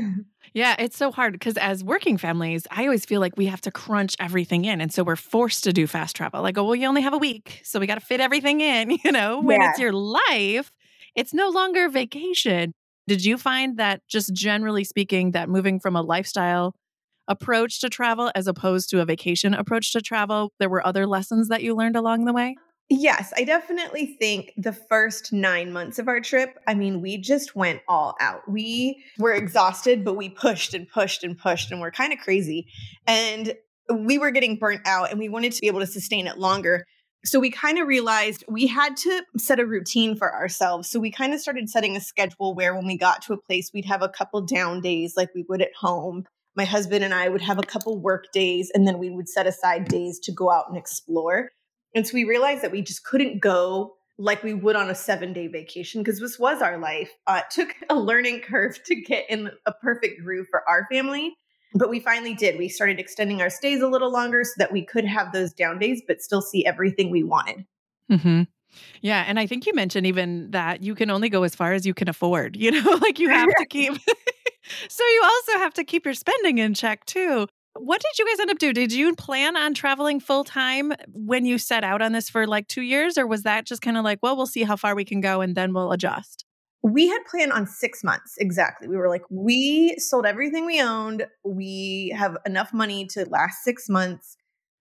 Yeah, 0.53 0.73
it's 0.79 0.95
so 0.95 1.12
hard 1.12 1.33
because 1.33 1.57
as 1.57 1.83
working 1.83 2.17
families, 2.17 2.65
I 2.71 2.85
always 2.85 3.03
feel 3.03 3.19
like 3.19 3.35
we 3.35 3.47
have 3.47 3.59
to 3.62 3.71
crunch 3.71 4.15
everything 4.21 4.63
in. 4.63 4.79
And 4.79 4.94
so 4.94 5.03
we're 5.03 5.17
forced 5.17 5.65
to 5.65 5.73
do 5.73 5.85
fast 5.85 6.15
travel. 6.15 6.41
Like, 6.41 6.57
oh, 6.57 6.63
well, 6.63 6.75
you 6.75 6.88
only 6.88 7.01
have 7.01 7.13
a 7.13 7.17
week. 7.17 7.59
So 7.65 7.77
we 7.77 7.88
got 7.88 7.95
to 7.95 8.06
fit 8.06 8.21
everything 8.21 8.62
in, 8.62 8.91
you 9.03 9.12
know, 9.12 9.41
when 9.41 9.59
yeah. 9.59 9.71
it's 9.71 9.79
your 9.79 9.91
life, 9.91 10.71
it's 11.13 11.33
no 11.33 11.50
longer 11.50 11.89
vacation. 11.89 12.71
Did 13.06 13.25
you 13.25 13.38
find 13.38 13.75
that 13.79 14.00
just 14.07 14.33
generally 14.33 14.85
speaking, 14.85 15.31
that 15.31 15.50
moving 15.50 15.77
from 15.77 15.97
a 15.97 16.01
lifestyle 16.01 16.73
approach 17.27 17.81
to 17.81 17.89
travel 17.89 18.31
as 18.33 18.47
opposed 18.47 18.89
to 18.91 19.01
a 19.01 19.06
vacation 19.06 19.53
approach 19.53 19.91
to 19.91 20.00
travel, 20.00 20.53
there 20.59 20.69
were 20.69 20.88
other 20.88 21.06
lessons 21.06 21.50
that 21.50 21.63
you 21.63 21.75
learned 21.75 21.97
along 21.97 22.23
the 22.23 22.33
way? 22.33 22.56
Yes, 22.89 23.33
I 23.35 23.43
definitely 23.45 24.15
think 24.19 24.53
the 24.57 24.71
first 24.73 25.33
nine 25.33 25.73
months 25.73 25.97
of 25.97 26.07
our 26.07 26.19
trip, 26.19 26.59
I 26.67 26.75
mean, 26.75 27.01
we 27.01 27.17
just 27.17 27.55
went 27.55 27.81
all 27.87 28.15
out. 28.19 28.41
We 28.47 29.03
were 29.17 29.33
exhausted, 29.33 30.05
but 30.05 30.13
we 30.13 30.29
pushed 30.29 30.75
and 30.75 30.87
pushed 30.87 31.23
and 31.23 31.35
pushed, 31.35 31.71
and 31.71 31.81
we're 31.81 31.89
kind 31.89 32.13
of 32.13 32.19
crazy. 32.19 32.67
And 33.07 33.55
we 33.91 34.19
were 34.19 34.29
getting 34.29 34.57
burnt 34.57 34.81
out, 34.85 35.09
and 35.09 35.19
we 35.19 35.29
wanted 35.29 35.51
to 35.53 35.61
be 35.61 35.67
able 35.67 35.79
to 35.79 35.87
sustain 35.87 36.27
it 36.27 36.37
longer. 36.37 36.85
So 37.23 37.39
we 37.39 37.49
kind 37.49 37.79
of 37.79 37.87
realized 37.87 38.43
we 38.47 38.67
had 38.67 38.95
to 38.97 39.23
set 39.35 39.59
a 39.59 39.65
routine 39.65 40.15
for 40.15 40.31
ourselves. 40.31 40.87
So 40.87 40.99
we 40.99 41.09
kind 41.09 41.33
of 41.33 41.39
started 41.39 41.69
setting 41.69 41.95
a 41.95 42.01
schedule 42.01 42.53
where 42.53 42.75
when 42.75 42.85
we 42.85 42.99
got 42.99 43.23
to 43.23 43.33
a 43.33 43.41
place, 43.41 43.71
we'd 43.73 43.85
have 43.85 44.03
a 44.03 44.09
couple 44.09 44.41
down 44.41 44.81
days 44.81 45.15
like 45.17 45.29
we 45.33 45.43
would 45.49 45.63
at 45.63 45.73
home. 45.75 46.25
My 46.55 46.65
husband 46.65 47.03
and 47.03 47.15
I 47.15 47.29
would 47.29 47.41
have 47.41 47.57
a 47.57 47.63
couple 47.63 47.99
work 47.99 48.25
days, 48.31 48.71
and 48.75 48.87
then 48.87 48.99
we 48.99 49.09
would 49.09 49.27
set 49.27 49.47
aside 49.47 49.87
days 49.87 50.19
to 50.19 50.31
go 50.31 50.51
out 50.51 50.65
and 50.69 50.77
explore. 50.77 51.49
And 51.95 52.06
so 52.06 52.13
we 52.13 52.25
realized 52.25 52.62
that 52.62 52.71
we 52.71 52.81
just 52.81 53.03
couldn't 53.06 53.39
go 53.39 53.95
like 54.18 54.44
we 54.44 54.53
would 54.53 54.75
on 54.75 54.89
a 54.89 54.95
seven 54.95 55.33
day 55.33 55.47
vacation 55.47 56.03
because 56.03 56.19
this 56.19 56.38
was 56.38 56.62
our 56.62 56.77
life. 56.77 57.12
Uh, 57.27 57.42
it 57.44 57.45
took 57.50 57.75
a 57.89 57.95
learning 57.95 58.42
curve 58.42 58.77
to 58.86 58.95
get 58.95 59.25
in 59.30 59.50
a 59.65 59.71
perfect 59.71 60.21
groove 60.24 60.47
for 60.50 60.68
our 60.68 60.86
family. 60.92 61.36
But 61.74 61.89
we 61.89 62.00
finally 62.00 62.33
did. 62.33 62.57
We 62.57 62.69
started 62.69 63.00
extending 63.00 63.42
our 63.42 63.50
stays 63.50 63.81
a 63.81 63.88
little 63.88 64.12
longer 64.12 64.44
so 64.45 64.53
that 64.59 64.71
we 64.71 64.86
could 64.86 65.03
have 65.03 65.33
those 65.33 65.51
down 65.51 65.77
days, 65.77 66.01
but 66.07 66.21
still 66.21 66.42
see 66.42 66.65
everything 66.65 67.12
we 67.12 67.24
wanted. 67.24 67.65
Mm-hmm. 68.09 68.44
Yeah. 69.01 69.24
And 69.27 69.39
I 69.39 69.45
think 69.45 69.65
you 69.65 69.74
mentioned 69.74 70.07
even 70.07 70.51
that 70.51 70.83
you 70.83 70.95
can 70.95 71.09
only 71.09 71.30
go 71.30 71.44
as 71.44 71.56
far 71.56 71.74
as 71.74 71.86
you 71.86 71.94
can 71.94 72.07
afford, 72.07 72.56
you 72.59 72.71
know, 72.71 72.97
like 73.01 73.19
you 73.19 73.30
have 73.30 73.50
to 73.57 73.65
keep. 73.65 73.94
so 74.89 75.03
you 75.03 75.21
also 75.24 75.51
have 75.59 75.74
to 75.74 75.83
keep 75.83 76.06
your 76.06 76.13
spending 76.13 76.59
in 76.59 76.74
check 76.74 77.06
too. 77.06 77.47
What 77.77 78.01
did 78.01 78.18
you 78.18 78.25
guys 78.25 78.39
end 78.39 78.51
up 78.51 78.57
doing? 78.57 78.74
Did 78.74 78.94
you 78.94 79.13
plan 79.16 79.57
on 79.57 79.74
traveling 79.74 80.19
full 80.19 80.45
time 80.45 80.94
when 81.13 81.45
you 81.45 81.57
set 81.57 81.83
out 81.83 82.01
on 82.01 82.13
this 82.13 82.30
for 82.30 82.48
like 82.48 82.68
two 82.68 82.81
years, 82.81 83.18
or 83.18 83.27
was 83.27 83.44
that 83.44 83.66
just 83.66 83.81
kind 83.81 83.97
of 83.97 84.04
like, 84.04 84.19
well, 84.21 84.38
we'll 84.38 84.45
see 84.45 84.64
how 84.64 84.78
far 84.78 84.95
we 84.95 85.04
can 85.04 85.19
go 85.19 85.42
and 85.42 85.56
then 85.56 85.73
we'll 85.73 85.92
adjust? 85.92 86.45
We 86.83 87.07
had 87.07 87.19
planned 87.30 87.52
on 87.52 87.68
six 87.68 88.04
months 88.04 88.35
exactly. 88.38 88.88
We 88.88 88.95
were 88.95 89.09
like, 89.09 89.23
we 89.30 89.95
sold 89.97 90.26
everything 90.26 90.66
we 90.66 90.81
owned. 90.81 91.26
We 91.44 92.16
have 92.18 92.38
enough 92.45 92.73
money 92.73 93.07
to 93.07 93.26
last 93.26 93.64
six 93.64 93.90
months. 93.90 94.38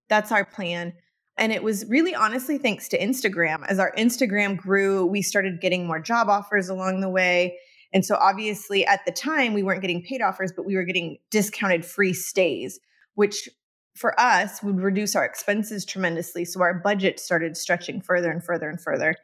That's 0.07 0.31
our 0.31 0.45
plan. 0.45 0.93
And 1.37 1.51
it 1.51 1.63
was 1.63 1.85
really 1.89 2.15
honestly 2.15 2.57
thanks 2.57 2.87
to 2.89 2.99
Instagram. 2.99 3.65
As 3.67 3.79
our 3.79 3.91
Instagram 3.97 4.55
grew, 4.55 5.05
we 5.05 5.21
started 5.21 5.59
getting 5.59 5.85
more 5.85 5.99
job 5.99 6.29
offers 6.29 6.69
along 6.69 7.01
the 7.01 7.09
way. 7.09 7.57
And 7.91 8.05
so 8.05 8.15
obviously 8.15 8.85
at 8.85 9.01
the 9.05 9.11
time 9.11 9.53
we 9.53 9.63
weren't 9.63 9.81
getting 9.81 10.03
paid 10.03 10.21
offers, 10.21 10.53
but 10.55 10.65
we 10.65 10.75
were 10.75 10.83
getting 10.83 11.17
discounted 11.31 11.85
free 11.85 12.13
stays, 12.13 12.79
which 13.15 13.49
for 13.95 14.19
us 14.19 14.61
would 14.61 14.79
reduce 14.79 15.15
our 15.15 15.25
expenses 15.25 15.85
tremendously. 15.85 16.45
So 16.45 16.61
our 16.61 16.73
budget 16.73 17.19
started 17.19 17.57
stretching 17.57 18.01
further 18.01 18.29
and 18.29 18.43
further 18.43 18.69
and 18.69 18.79
further. 18.79 19.15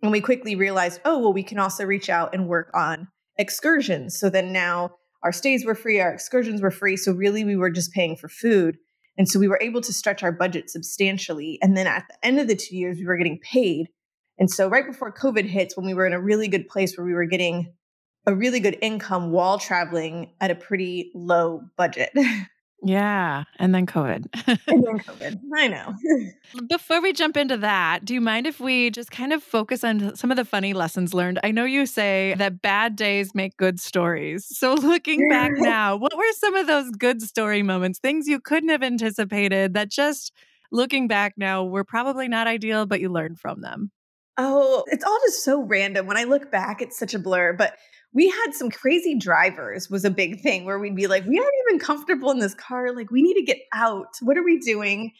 And 0.00 0.12
we 0.12 0.20
quickly 0.20 0.54
realized, 0.54 1.00
oh, 1.04 1.18
well, 1.18 1.32
we 1.32 1.42
can 1.42 1.58
also 1.58 1.84
reach 1.84 2.08
out 2.08 2.34
and 2.34 2.48
work 2.48 2.70
on 2.74 3.08
excursions. 3.36 4.18
So 4.18 4.30
then 4.30 4.52
now 4.52 4.92
our 5.22 5.32
stays 5.32 5.64
were 5.64 5.74
free, 5.74 6.00
our 6.00 6.12
excursions 6.12 6.62
were 6.62 6.70
free. 6.70 6.96
So 6.96 7.12
really 7.12 7.44
we 7.44 7.56
were 7.56 7.70
just 7.70 7.92
paying 7.92 8.16
for 8.16 8.28
food. 8.28 8.78
And 9.18 9.28
so 9.28 9.38
we 9.38 9.48
were 9.48 9.60
able 9.60 9.80
to 9.82 9.92
stretch 9.92 10.22
our 10.22 10.32
budget 10.32 10.70
substantially. 10.70 11.58
And 11.60 11.76
then 11.76 11.86
at 11.86 12.04
the 12.08 12.26
end 12.26 12.40
of 12.40 12.48
the 12.48 12.56
two 12.56 12.76
years, 12.76 12.98
we 12.98 13.06
were 13.06 13.16
getting 13.16 13.40
paid. 13.40 13.88
And 14.38 14.50
so 14.50 14.68
right 14.68 14.86
before 14.86 15.12
COVID 15.12 15.46
hits, 15.46 15.76
when 15.76 15.86
we 15.86 15.94
were 15.94 16.06
in 16.06 16.12
a 16.12 16.20
really 16.20 16.48
good 16.48 16.68
place 16.68 16.96
where 16.96 17.06
we 17.06 17.14
were 17.14 17.26
getting 17.26 17.72
a 18.26 18.34
really 18.34 18.60
good 18.60 18.78
income 18.80 19.30
while 19.30 19.58
traveling 19.58 20.32
at 20.40 20.50
a 20.50 20.54
pretty 20.54 21.10
low 21.14 21.62
budget. 21.76 22.10
Yeah. 22.84 23.44
And 23.58 23.74
then 23.74 23.86
COVID. 23.86 24.26
and 24.66 24.84
then 24.84 24.98
COVID. 24.98 25.40
I 25.54 25.68
know. 25.68 25.94
Before 26.68 27.00
we 27.00 27.12
jump 27.12 27.36
into 27.36 27.56
that, 27.58 28.04
do 28.04 28.12
you 28.12 28.20
mind 28.20 28.46
if 28.46 28.58
we 28.58 28.90
just 28.90 29.10
kind 29.10 29.32
of 29.32 29.42
focus 29.42 29.84
on 29.84 30.16
some 30.16 30.30
of 30.32 30.36
the 30.36 30.44
funny 30.44 30.72
lessons 30.74 31.14
learned? 31.14 31.38
I 31.44 31.52
know 31.52 31.64
you 31.64 31.86
say 31.86 32.34
that 32.38 32.60
bad 32.60 32.96
days 32.96 33.34
make 33.34 33.56
good 33.56 33.78
stories. 33.78 34.46
So 34.48 34.74
looking 34.74 35.28
back 35.28 35.52
now, 35.54 35.96
what 35.96 36.16
were 36.16 36.32
some 36.32 36.56
of 36.56 36.66
those 36.66 36.90
good 36.90 37.22
story 37.22 37.62
moments, 37.62 38.00
things 38.00 38.26
you 38.26 38.40
couldn't 38.40 38.70
have 38.70 38.82
anticipated 38.82 39.74
that 39.74 39.88
just 39.88 40.32
looking 40.72 41.06
back 41.06 41.34
now 41.36 41.64
were 41.64 41.84
probably 41.84 42.26
not 42.26 42.48
ideal, 42.48 42.86
but 42.86 43.00
you 43.00 43.10
learned 43.10 43.38
from 43.38 43.60
them? 43.60 43.92
Oh, 44.38 44.82
it's 44.88 45.04
all 45.04 45.18
just 45.26 45.44
so 45.44 45.62
random. 45.62 46.06
When 46.06 46.16
I 46.16 46.24
look 46.24 46.50
back, 46.50 46.82
it's 46.82 46.98
such 46.98 47.14
a 47.14 47.18
blur. 47.18 47.52
But 47.52 47.76
we 48.14 48.28
had 48.28 48.52
some 48.52 48.70
crazy 48.70 49.16
drivers 49.16 49.88
was 49.88 50.04
a 50.04 50.10
big 50.10 50.40
thing 50.40 50.64
where 50.64 50.78
we'd 50.78 50.96
be 50.96 51.06
like 51.06 51.24
we 51.26 51.38
aren't 51.38 51.50
even 51.68 51.78
comfortable 51.78 52.30
in 52.30 52.38
this 52.38 52.54
car 52.54 52.94
like 52.94 53.10
we 53.10 53.22
need 53.22 53.34
to 53.34 53.42
get 53.42 53.58
out 53.72 54.16
what 54.20 54.36
are 54.36 54.44
we 54.44 54.58
doing 54.58 55.12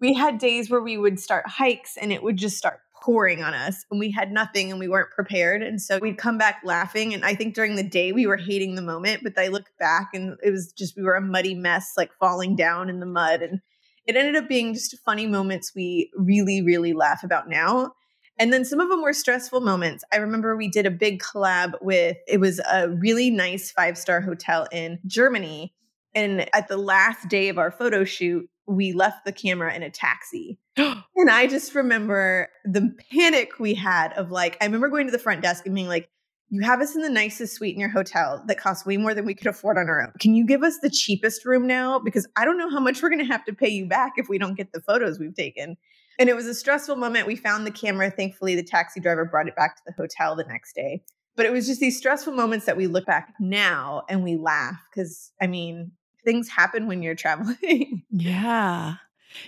we 0.00 0.14
had 0.14 0.38
days 0.38 0.70
where 0.70 0.82
we 0.82 0.96
would 0.96 1.18
start 1.18 1.46
hikes 1.48 1.96
and 1.96 2.12
it 2.12 2.22
would 2.22 2.36
just 2.36 2.56
start 2.56 2.80
pouring 3.02 3.42
on 3.42 3.54
us 3.54 3.84
and 3.90 3.98
we 3.98 4.10
had 4.10 4.30
nothing 4.30 4.70
and 4.70 4.78
we 4.78 4.88
weren't 4.88 5.10
prepared. 5.10 5.62
And 5.62 5.80
so 5.80 5.98
we'd 5.98 6.18
come 6.18 6.38
back 6.38 6.60
laughing. 6.64 7.14
And 7.14 7.24
I 7.24 7.34
think 7.34 7.54
during 7.54 7.76
the 7.76 7.82
day 7.82 8.12
we 8.12 8.26
were 8.26 8.36
hating 8.36 8.74
the 8.74 8.82
moment, 8.82 9.22
but 9.22 9.38
I 9.38 9.48
look 9.48 9.70
back 9.78 10.10
and 10.12 10.36
it 10.42 10.50
was 10.50 10.72
just, 10.72 10.96
we 10.96 11.02
were 11.02 11.14
a 11.14 11.20
muddy 11.20 11.54
mess, 11.54 11.94
like 11.96 12.12
falling 12.20 12.56
down 12.56 12.88
in 12.88 13.00
the 13.00 13.06
mud. 13.06 13.42
And 13.42 13.60
it 14.06 14.16
ended 14.16 14.36
up 14.36 14.48
being 14.48 14.74
just 14.74 14.96
funny 15.04 15.26
moments 15.26 15.72
we 15.74 16.10
really, 16.14 16.62
really 16.62 16.92
laugh 16.92 17.22
about 17.24 17.48
now. 17.48 17.92
And 18.40 18.54
then 18.54 18.64
some 18.64 18.80
of 18.80 18.88
them 18.88 19.02
were 19.02 19.12
stressful 19.12 19.60
moments. 19.60 20.02
I 20.12 20.16
remember 20.16 20.56
we 20.56 20.68
did 20.68 20.86
a 20.86 20.90
big 20.90 21.20
collab 21.20 21.74
with, 21.82 22.16
it 22.26 22.40
was 22.40 22.58
a 22.72 22.88
really 22.88 23.30
nice 23.30 23.70
five 23.70 23.98
star 23.98 24.22
hotel 24.22 24.66
in 24.72 24.98
Germany. 25.06 25.74
And 26.14 26.48
at 26.54 26.66
the 26.66 26.78
last 26.78 27.28
day 27.28 27.50
of 27.50 27.58
our 27.58 27.70
photo 27.70 28.02
shoot, 28.02 28.48
we 28.66 28.94
left 28.94 29.26
the 29.26 29.32
camera 29.32 29.74
in 29.74 29.82
a 29.82 29.90
taxi. 29.90 30.58
and 30.78 31.30
I 31.30 31.48
just 31.48 31.74
remember 31.74 32.48
the 32.64 32.96
panic 33.12 33.58
we 33.58 33.74
had 33.74 34.14
of 34.14 34.30
like, 34.30 34.56
I 34.62 34.64
remember 34.64 34.88
going 34.88 35.06
to 35.06 35.12
the 35.12 35.18
front 35.18 35.42
desk 35.42 35.66
and 35.66 35.74
being 35.74 35.88
like, 35.88 36.08
you 36.48 36.62
have 36.62 36.80
us 36.80 36.96
in 36.96 37.02
the 37.02 37.10
nicest 37.10 37.54
suite 37.54 37.74
in 37.74 37.80
your 37.80 37.90
hotel 37.90 38.42
that 38.48 38.58
costs 38.58 38.86
way 38.86 38.96
more 38.96 39.14
than 39.14 39.26
we 39.26 39.34
could 39.34 39.46
afford 39.48 39.76
on 39.76 39.88
our 39.88 40.02
own. 40.02 40.12
Can 40.18 40.34
you 40.34 40.46
give 40.46 40.64
us 40.64 40.78
the 40.80 40.90
cheapest 40.90 41.44
room 41.44 41.66
now? 41.66 41.98
Because 42.00 42.26
I 42.36 42.44
don't 42.44 42.58
know 42.58 42.70
how 42.70 42.80
much 42.80 43.02
we're 43.02 43.10
going 43.10 43.20
to 43.20 43.32
have 43.32 43.44
to 43.44 43.52
pay 43.52 43.68
you 43.68 43.86
back 43.86 44.14
if 44.16 44.28
we 44.28 44.38
don't 44.38 44.56
get 44.56 44.72
the 44.72 44.80
photos 44.80 45.18
we've 45.18 45.34
taken. 45.34 45.76
And 46.20 46.28
it 46.28 46.36
was 46.36 46.46
a 46.46 46.54
stressful 46.54 46.96
moment. 46.96 47.26
We 47.26 47.34
found 47.34 47.66
the 47.66 47.70
camera. 47.70 48.10
Thankfully, 48.10 48.54
the 48.54 48.62
taxi 48.62 49.00
driver 49.00 49.24
brought 49.24 49.48
it 49.48 49.56
back 49.56 49.76
to 49.76 49.82
the 49.86 49.94
hotel 49.96 50.36
the 50.36 50.44
next 50.44 50.74
day. 50.74 51.02
But 51.34 51.46
it 51.46 51.52
was 51.52 51.66
just 51.66 51.80
these 51.80 51.96
stressful 51.96 52.34
moments 52.34 52.66
that 52.66 52.76
we 52.76 52.86
look 52.86 53.06
back 53.06 53.32
now 53.40 54.02
and 54.06 54.22
we 54.22 54.36
laugh 54.36 54.76
because, 54.90 55.32
I 55.40 55.46
mean, 55.46 55.92
things 56.22 56.46
happen 56.50 56.86
when 56.86 57.02
you're 57.02 57.14
traveling. 57.14 58.02
Yeah. 58.10 58.96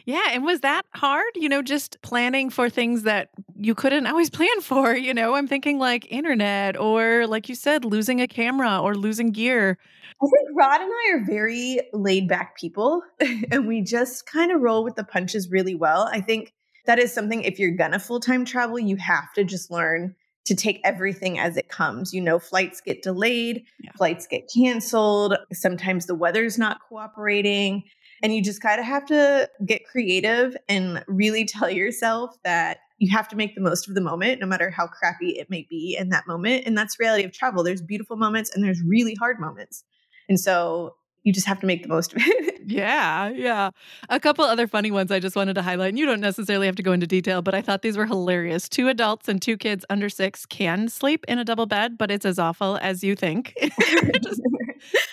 Yeah. 0.04 0.28
And 0.30 0.44
was 0.44 0.60
that 0.60 0.86
hard? 0.94 1.26
You 1.34 1.48
know, 1.48 1.60
just 1.60 2.00
planning 2.02 2.48
for 2.48 2.70
things 2.70 3.02
that 3.02 3.30
you 3.56 3.74
couldn't 3.74 4.06
always 4.06 4.30
plan 4.30 4.60
for. 4.62 4.94
You 4.96 5.12
know, 5.12 5.34
I'm 5.34 5.48
thinking 5.48 5.78
like 5.78 6.10
internet 6.10 6.78
or, 6.78 7.26
like 7.26 7.48
you 7.48 7.54
said, 7.54 7.84
losing 7.84 8.20
a 8.20 8.28
camera 8.28 8.80
or 8.80 8.94
losing 8.94 9.32
gear. 9.32 9.76
I 10.22 10.24
think 10.24 10.56
Rod 10.56 10.80
and 10.80 10.90
I 10.90 11.16
are 11.16 11.24
very 11.26 11.80
laid 11.92 12.28
back 12.28 12.56
people 12.56 13.02
and 13.50 13.66
we 13.66 13.82
just 13.82 14.24
kind 14.24 14.52
of 14.52 14.60
roll 14.62 14.84
with 14.84 14.94
the 14.94 15.04
punches 15.04 15.50
really 15.50 15.74
well. 15.74 16.08
I 16.10 16.20
think 16.20 16.54
that 16.86 16.98
is 16.98 17.12
something, 17.12 17.42
if 17.42 17.58
you're 17.58 17.76
gonna 17.76 17.98
full 17.98 18.20
time 18.20 18.44
travel, 18.44 18.78
you 18.78 18.96
have 18.96 19.32
to 19.34 19.44
just 19.44 19.70
learn 19.70 20.14
to 20.44 20.54
take 20.54 20.80
everything 20.84 21.38
as 21.38 21.56
it 21.56 21.68
comes. 21.68 22.12
You 22.12 22.20
know, 22.20 22.38
flights 22.38 22.80
get 22.80 23.02
delayed, 23.02 23.64
yeah. 23.80 23.92
flights 23.96 24.26
get 24.26 24.50
canceled, 24.52 25.36
sometimes 25.52 26.06
the 26.06 26.14
weather's 26.14 26.58
not 26.58 26.78
cooperating. 26.88 27.84
And 28.22 28.34
you 28.34 28.42
just 28.42 28.60
kind 28.60 28.78
of 28.78 28.86
have 28.86 29.04
to 29.06 29.50
get 29.66 29.84
creative 29.84 30.56
and 30.68 31.04
really 31.08 31.44
tell 31.44 31.70
yourself 31.70 32.36
that 32.44 32.78
you 32.98 33.10
have 33.10 33.26
to 33.28 33.36
make 33.36 33.56
the 33.56 33.60
most 33.60 33.88
of 33.88 33.96
the 33.96 34.00
moment, 34.00 34.40
no 34.40 34.46
matter 34.46 34.70
how 34.70 34.86
crappy 34.86 35.30
it 35.30 35.50
may 35.50 35.66
be 35.68 35.96
in 35.98 36.10
that 36.10 36.28
moment. 36.28 36.64
And 36.66 36.78
that's 36.78 37.00
reality 37.00 37.24
of 37.24 37.32
travel. 37.32 37.64
There's 37.64 37.82
beautiful 37.82 38.16
moments 38.16 38.54
and 38.54 38.62
there's 38.62 38.80
really 38.80 39.16
hard 39.16 39.40
moments. 39.40 39.82
And 40.28 40.38
so 40.38 40.94
you 41.24 41.32
just 41.32 41.46
have 41.46 41.60
to 41.60 41.66
make 41.66 41.82
the 41.82 41.88
most 41.88 42.12
of 42.12 42.22
it. 42.24 42.60
yeah, 42.66 43.28
yeah. 43.30 43.70
A 44.08 44.18
couple 44.18 44.44
other 44.44 44.66
funny 44.66 44.90
ones 44.90 45.10
I 45.10 45.20
just 45.20 45.36
wanted 45.36 45.54
to 45.54 45.62
highlight. 45.62 45.90
And 45.90 45.98
you 45.98 46.06
don't 46.06 46.20
necessarily 46.20 46.66
have 46.66 46.76
to 46.76 46.82
go 46.82 46.92
into 46.92 47.06
detail, 47.06 47.42
but 47.42 47.54
I 47.54 47.62
thought 47.62 47.82
these 47.82 47.96
were 47.96 48.06
hilarious. 48.06 48.68
Two 48.68 48.88
adults 48.88 49.28
and 49.28 49.40
two 49.40 49.56
kids 49.56 49.84
under 49.88 50.08
six 50.08 50.44
can 50.46 50.88
sleep 50.88 51.24
in 51.28 51.38
a 51.38 51.44
double 51.44 51.66
bed, 51.66 51.96
but 51.96 52.10
it's 52.10 52.26
as 52.26 52.38
awful 52.38 52.78
as 52.82 53.04
you 53.04 53.14
think. 53.14 53.54
just, 54.22 54.40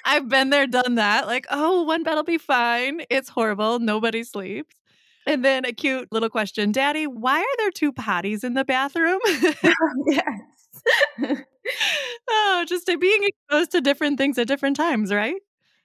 I've 0.06 0.28
been 0.30 0.50
there, 0.50 0.68
done 0.68 0.96
that. 0.96 1.28
Like, 1.28 1.46
oh, 1.52 1.84
one 1.84 2.04
bed 2.04 2.16
will 2.16 2.24
be 2.24 2.38
fine. 2.38 3.02
It's 3.10 3.30
horrible. 3.30 3.80
Nobody 3.80 4.24
sleeps. 4.24 4.76
And 5.28 5.46
then 5.46 5.64
a 5.66 5.74
cute 5.74 6.08
little 6.12 6.30
question 6.30 6.72
Daddy, 6.72 7.06
why 7.06 7.40
are 7.40 7.58
there 7.60 7.72
two 7.72 7.94
potties 7.94 8.44
in 8.44 8.54
the 8.56 8.66
bathroom? 8.66 9.20
Oh, 9.64 10.04
yes. 10.08 11.44
oh, 12.30 12.66
just 12.68 12.88
being 13.00 13.22
exposed 13.24 13.72
to 13.72 13.82
different 13.82 14.18
things 14.18 14.38
at 14.38 14.48
different 14.48 14.76
times, 14.76 15.14
right? 15.14 15.36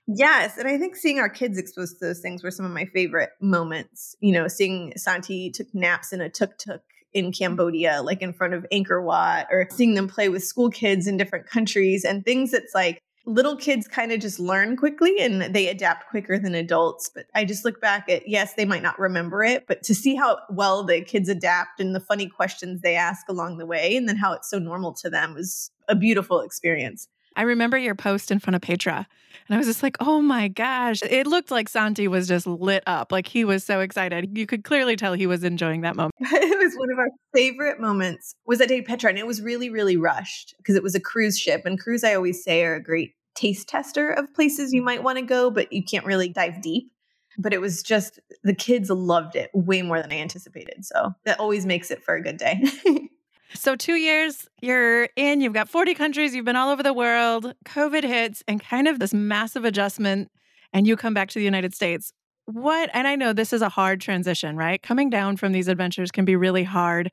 Yes. 0.06 0.58
And 0.58 0.68
I 0.68 0.76
think 0.76 0.96
seeing 0.96 1.18
our 1.18 1.30
kids 1.30 1.56
exposed 1.56 1.98
to 1.98 2.04
those 2.04 2.20
things 2.20 2.42
were 2.42 2.50
some 2.50 2.66
of 2.66 2.72
my 2.72 2.84
favorite 2.86 3.30
moments. 3.40 4.16
You 4.20 4.32
know, 4.32 4.48
seeing 4.48 4.92
Santi 4.96 5.50
took 5.50 5.74
naps 5.74 6.12
in 6.12 6.20
a 6.20 6.28
tuk 6.28 6.58
tuk 6.58 6.82
in 7.14 7.32
Cambodia, 7.32 8.02
like 8.02 8.20
in 8.20 8.32
front 8.32 8.54
of 8.54 8.66
Angkor 8.72 9.02
Wat, 9.02 9.46
or 9.50 9.66
seeing 9.70 9.94
them 9.94 10.08
play 10.08 10.28
with 10.28 10.44
school 10.44 10.68
kids 10.68 11.06
in 11.06 11.16
different 11.16 11.46
countries 11.46 12.04
and 12.04 12.24
things 12.24 12.50
that's 12.50 12.74
like 12.74 12.98
little 13.26 13.56
kids 13.56 13.88
kind 13.88 14.12
of 14.12 14.20
just 14.20 14.38
learn 14.38 14.76
quickly 14.76 15.18
and 15.18 15.40
they 15.54 15.68
adapt 15.68 16.10
quicker 16.10 16.38
than 16.38 16.54
adults. 16.54 17.10
But 17.14 17.24
I 17.34 17.46
just 17.46 17.64
look 17.64 17.80
back 17.80 18.08
at, 18.10 18.28
yes, 18.28 18.54
they 18.54 18.66
might 18.66 18.82
not 18.82 18.98
remember 18.98 19.42
it, 19.42 19.66
but 19.66 19.82
to 19.84 19.94
see 19.94 20.14
how 20.14 20.38
well 20.50 20.84
the 20.84 21.00
kids 21.00 21.30
adapt 21.30 21.80
and 21.80 21.94
the 21.94 22.00
funny 22.00 22.28
questions 22.28 22.82
they 22.82 22.96
ask 22.96 23.26
along 23.28 23.56
the 23.56 23.66
way, 23.66 23.96
and 23.96 24.08
then 24.08 24.16
how 24.16 24.32
it's 24.34 24.50
so 24.50 24.58
normal 24.58 24.92
to 24.94 25.08
them 25.08 25.32
was 25.34 25.70
a 25.88 25.94
beautiful 25.94 26.40
experience. 26.40 27.08
I 27.36 27.42
remember 27.42 27.76
your 27.76 27.94
post 27.94 28.30
in 28.30 28.38
front 28.38 28.56
of 28.56 28.62
Petra, 28.62 29.06
and 29.48 29.54
I 29.54 29.58
was 29.58 29.66
just 29.66 29.82
like, 29.82 29.96
oh 30.00 30.20
my 30.20 30.48
gosh. 30.48 31.02
It 31.02 31.26
looked 31.26 31.50
like 31.50 31.68
Santi 31.68 32.08
was 32.08 32.26
just 32.26 32.46
lit 32.46 32.82
up. 32.86 33.12
Like 33.12 33.26
he 33.26 33.44
was 33.44 33.62
so 33.64 33.80
excited. 33.80 34.36
You 34.38 34.46
could 34.46 34.64
clearly 34.64 34.96
tell 34.96 35.12
he 35.12 35.26
was 35.26 35.44
enjoying 35.44 35.82
that 35.82 35.96
moment. 35.96 36.14
it 36.20 36.58
was 36.58 36.74
one 36.76 36.90
of 36.90 36.98
our 36.98 37.08
favorite 37.34 37.78
moments 37.78 38.34
was 38.46 38.60
at 38.60 38.68
Day 38.68 38.82
Petra, 38.82 39.10
and 39.10 39.18
it 39.18 39.26
was 39.26 39.42
really, 39.42 39.68
really 39.68 39.96
rushed 39.96 40.54
because 40.58 40.76
it 40.76 40.82
was 40.82 40.94
a 40.94 41.00
cruise 41.00 41.38
ship. 41.38 41.62
And 41.64 41.78
cruise, 41.78 42.04
I 42.04 42.14
always 42.14 42.42
say, 42.42 42.64
are 42.64 42.74
a 42.74 42.82
great 42.82 43.14
taste 43.34 43.68
tester 43.68 44.10
of 44.10 44.32
places 44.32 44.72
you 44.72 44.82
might 44.82 45.02
want 45.02 45.18
to 45.18 45.24
go, 45.24 45.50
but 45.50 45.72
you 45.72 45.82
can't 45.82 46.06
really 46.06 46.28
dive 46.28 46.62
deep. 46.62 46.90
But 47.36 47.52
it 47.52 47.60
was 47.60 47.82
just 47.82 48.20
the 48.44 48.54
kids 48.54 48.90
loved 48.90 49.34
it 49.34 49.50
way 49.52 49.82
more 49.82 50.00
than 50.00 50.12
I 50.12 50.20
anticipated. 50.20 50.84
So 50.84 51.12
that 51.24 51.40
always 51.40 51.66
makes 51.66 51.90
it 51.90 52.04
for 52.04 52.14
a 52.14 52.22
good 52.22 52.36
day. 52.36 52.62
So, 53.54 53.76
two 53.76 53.94
years 53.94 54.48
you're 54.60 55.08
in, 55.14 55.40
you've 55.40 55.52
got 55.52 55.68
40 55.68 55.94
countries, 55.94 56.34
you've 56.34 56.44
been 56.44 56.56
all 56.56 56.70
over 56.70 56.82
the 56.82 56.92
world, 56.92 57.54
COVID 57.64 58.02
hits, 58.02 58.42
and 58.48 58.60
kind 58.60 58.88
of 58.88 58.98
this 58.98 59.14
massive 59.14 59.64
adjustment, 59.64 60.30
and 60.72 60.88
you 60.88 60.96
come 60.96 61.14
back 61.14 61.28
to 61.30 61.38
the 61.38 61.44
United 61.44 61.72
States. 61.72 62.12
What, 62.46 62.90
and 62.92 63.06
I 63.06 63.14
know 63.14 63.32
this 63.32 63.52
is 63.52 63.62
a 63.62 63.68
hard 63.68 64.00
transition, 64.00 64.56
right? 64.56 64.82
Coming 64.82 65.08
down 65.08 65.36
from 65.36 65.52
these 65.52 65.68
adventures 65.68 66.10
can 66.10 66.24
be 66.24 66.34
really 66.34 66.64
hard. 66.64 67.10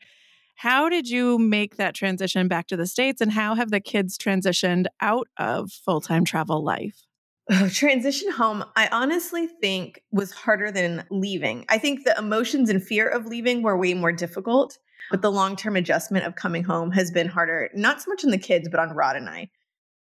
How 0.55 0.89
did 0.89 1.07
you 1.07 1.37
make 1.37 1.77
that 1.77 1.93
transition 1.93 2.47
back 2.47 2.67
to 2.67 2.77
the 2.77 2.87
States, 2.87 3.21
and 3.21 3.31
how 3.31 3.53
have 3.53 3.69
the 3.69 3.79
kids 3.79 4.17
transitioned 4.17 4.87
out 4.99 5.27
of 5.37 5.71
full 5.71 6.01
time 6.01 6.25
travel 6.25 6.63
life? 6.63 7.05
Transition 7.71 8.31
home, 8.31 8.63
I 8.75 8.87
honestly 8.91 9.47
think 9.47 10.01
was 10.11 10.31
harder 10.31 10.71
than 10.71 11.05
leaving. 11.11 11.65
I 11.69 11.77
think 11.77 12.03
the 12.03 12.17
emotions 12.17 12.69
and 12.69 12.83
fear 12.83 13.07
of 13.07 13.27
leaving 13.27 13.61
were 13.61 13.77
way 13.77 13.93
more 13.93 14.11
difficult. 14.11 14.79
But 15.11 15.21
the 15.21 15.31
long 15.31 15.55
term 15.55 15.75
adjustment 15.75 16.25
of 16.25 16.35
coming 16.35 16.63
home 16.63 16.91
has 16.91 17.11
been 17.11 17.27
harder, 17.27 17.69
not 17.75 18.01
so 18.01 18.09
much 18.09 18.23
on 18.23 18.31
the 18.31 18.37
kids, 18.37 18.67
but 18.69 18.79
on 18.79 18.95
Rod 18.95 19.17
and 19.17 19.29
I, 19.29 19.49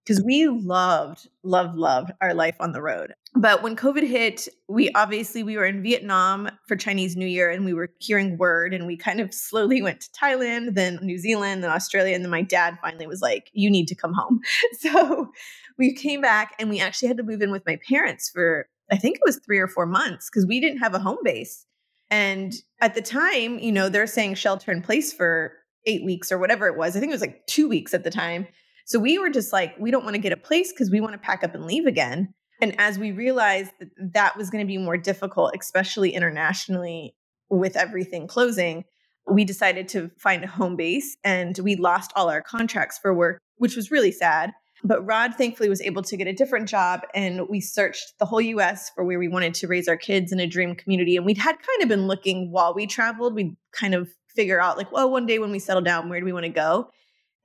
because 0.04 0.22
we 0.22 0.46
loved, 0.46 1.28
loved, 1.42 1.76
loved 1.76 2.12
our 2.20 2.32
life 2.32 2.56
on 2.60 2.72
the 2.72 2.80
road. 2.80 3.14
But 3.34 3.62
when 3.62 3.76
COVID 3.76 4.06
hit, 4.08 4.48
we 4.68 4.90
obviously 4.92 5.42
we 5.42 5.56
were 5.56 5.66
in 5.66 5.82
Vietnam 5.82 6.48
for 6.66 6.76
Chinese 6.76 7.16
New 7.16 7.26
Year 7.26 7.50
and 7.50 7.64
we 7.64 7.74
were 7.74 7.90
hearing 7.98 8.38
word 8.38 8.72
and 8.74 8.86
we 8.86 8.96
kind 8.96 9.20
of 9.20 9.34
slowly 9.34 9.82
went 9.82 10.00
to 10.00 10.08
Thailand, 10.10 10.74
then 10.74 10.98
New 11.02 11.18
Zealand, 11.18 11.62
then 11.62 11.70
Australia. 11.70 12.14
And 12.14 12.24
then 12.24 12.30
my 12.30 12.42
dad 12.42 12.78
finally 12.82 13.06
was 13.06 13.20
like, 13.20 13.50
You 13.52 13.70
need 13.70 13.88
to 13.88 13.94
come 13.94 14.14
home. 14.14 14.40
So 14.80 15.30
we 15.78 15.94
came 15.94 16.20
back 16.20 16.54
and 16.58 16.70
we 16.70 16.80
actually 16.80 17.08
had 17.08 17.16
to 17.18 17.22
move 17.22 17.42
in 17.42 17.50
with 17.50 17.66
my 17.66 17.78
parents 17.88 18.28
for 18.28 18.66
I 18.90 18.96
think 18.96 19.16
it 19.16 19.22
was 19.24 19.38
three 19.38 19.58
or 19.58 19.68
four 19.68 19.86
months 19.86 20.28
because 20.28 20.46
we 20.46 20.60
didn't 20.60 20.78
have 20.78 20.94
a 20.94 20.98
home 20.98 21.18
base. 21.22 21.66
And 22.10 22.52
at 22.80 22.94
the 22.94 23.02
time, 23.02 23.58
you 23.58 23.72
know, 23.72 23.88
they're 23.88 24.06
saying 24.06 24.34
shelter 24.34 24.72
in 24.72 24.82
place 24.82 25.12
for 25.12 25.52
eight 25.86 26.04
weeks 26.04 26.32
or 26.32 26.38
whatever 26.38 26.66
it 26.66 26.76
was. 26.76 26.96
I 26.96 27.00
think 27.00 27.10
it 27.10 27.14
was 27.14 27.20
like 27.20 27.46
two 27.46 27.68
weeks 27.68 27.94
at 27.94 28.04
the 28.04 28.10
time. 28.10 28.46
So 28.86 28.98
we 28.98 29.18
were 29.18 29.30
just 29.30 29.52
like, 29.52 29.74
we 29.78 29.90
don't 29.90 30.04
want 30.04 30.14
to 30.14 30.20
get 30.20 30.32
a 30.32 30.36
place 30.36 30.72
because 30.72 30.90
we 30.90 31.00
want 31.00 31.12
to 31.12 31.18
pack 31.18 31.44
up 31.44 31.54
and 31.54 31.64
leave 31.64 31.86
again. 31.86 32.34
And 32.60 32.78
as 32.78 32.98
we 32.98 33.12
realized 33.12 33.70
that 33.78 33.88
that 34.14 34.36
was 34.36 34.50
going 34.50 34.64
to 34.64 34.68
be 34.68 34.78
more 34.78 34.96
difficult, 34.96 35.54
especially 35.58 36.10
internationally 36.10 37.14
with 37.48 37.76
everything 37.76 38.26
closing, 38.26 38.84
we 39.30 39.44
decided 39.44 39.88
to 39.88 40.10
find 40.18 40.44
a 40.44 40.48
home 40.48 40.76
base 40.76 41.16
and 41.24 41.58
we 41.62 41.76
lost 41.76 42.12
all 42.16 42.28
our 42.28 42.42
contracts 42.42 42.98
for 42.98 43.14
work, 43.14 43.38
which 43.56 43.76
was 43.76 43.90
really 43.90 44.12
sad. 44.12 44.52
But 44.82 45.04
Rod 45.04 45.34
thankfully 45.34 45.68
was 45.68 45.82
able 45.82 46.02
to 46.02 46.16
get 46.16 46.26
a 46.26 46.32
different 46.32 46.68
job 46.68 47.02
and 47.14 47.48
we 47.48 47.60
searched 47.60 48.18
the 48.18 48.24
whole 48.24 48.40
US 48.40 48.90
for 48.90 49.04
where 49.04 49.18
we 49.18 49.28
wanted 49.28 49.54
to 49.54 49.68
raise 49.68 49.88
our 49.88 49.96
kids 49.96 50.32
in 50.32 50.40
a 50.40 50.46
dream 50.46 50.74
community. 50.74 51.16
And 51.16 51.26
we'd 51.26 51.38
had 51.38 51.56
kind 51.56 51.82
of 51.82 51.88
been 51.88 52.06
looking 52.06 52.50
while 52.50 52.74
we 52.74 52.86
traveled. 52.86 53.34
We'd 53.34 53.56
kind 53.72 53.94
of 53.94 54.08
figure 54.28 54.60
out 54.60 54.78
like, 54.78 54.90
well, 54.90 55.10
one 55.10 55.26
day 55.26 55.38
when 55.38 55.50
we 55.50 55.58
settle 55.58 55.82
down, 55.82 56.08
where 56.08 56.20
do 56.20 56.24
we 56.24 56.32
want 56.32 56.44
to 56.44 56.50
go? 56.50 56.90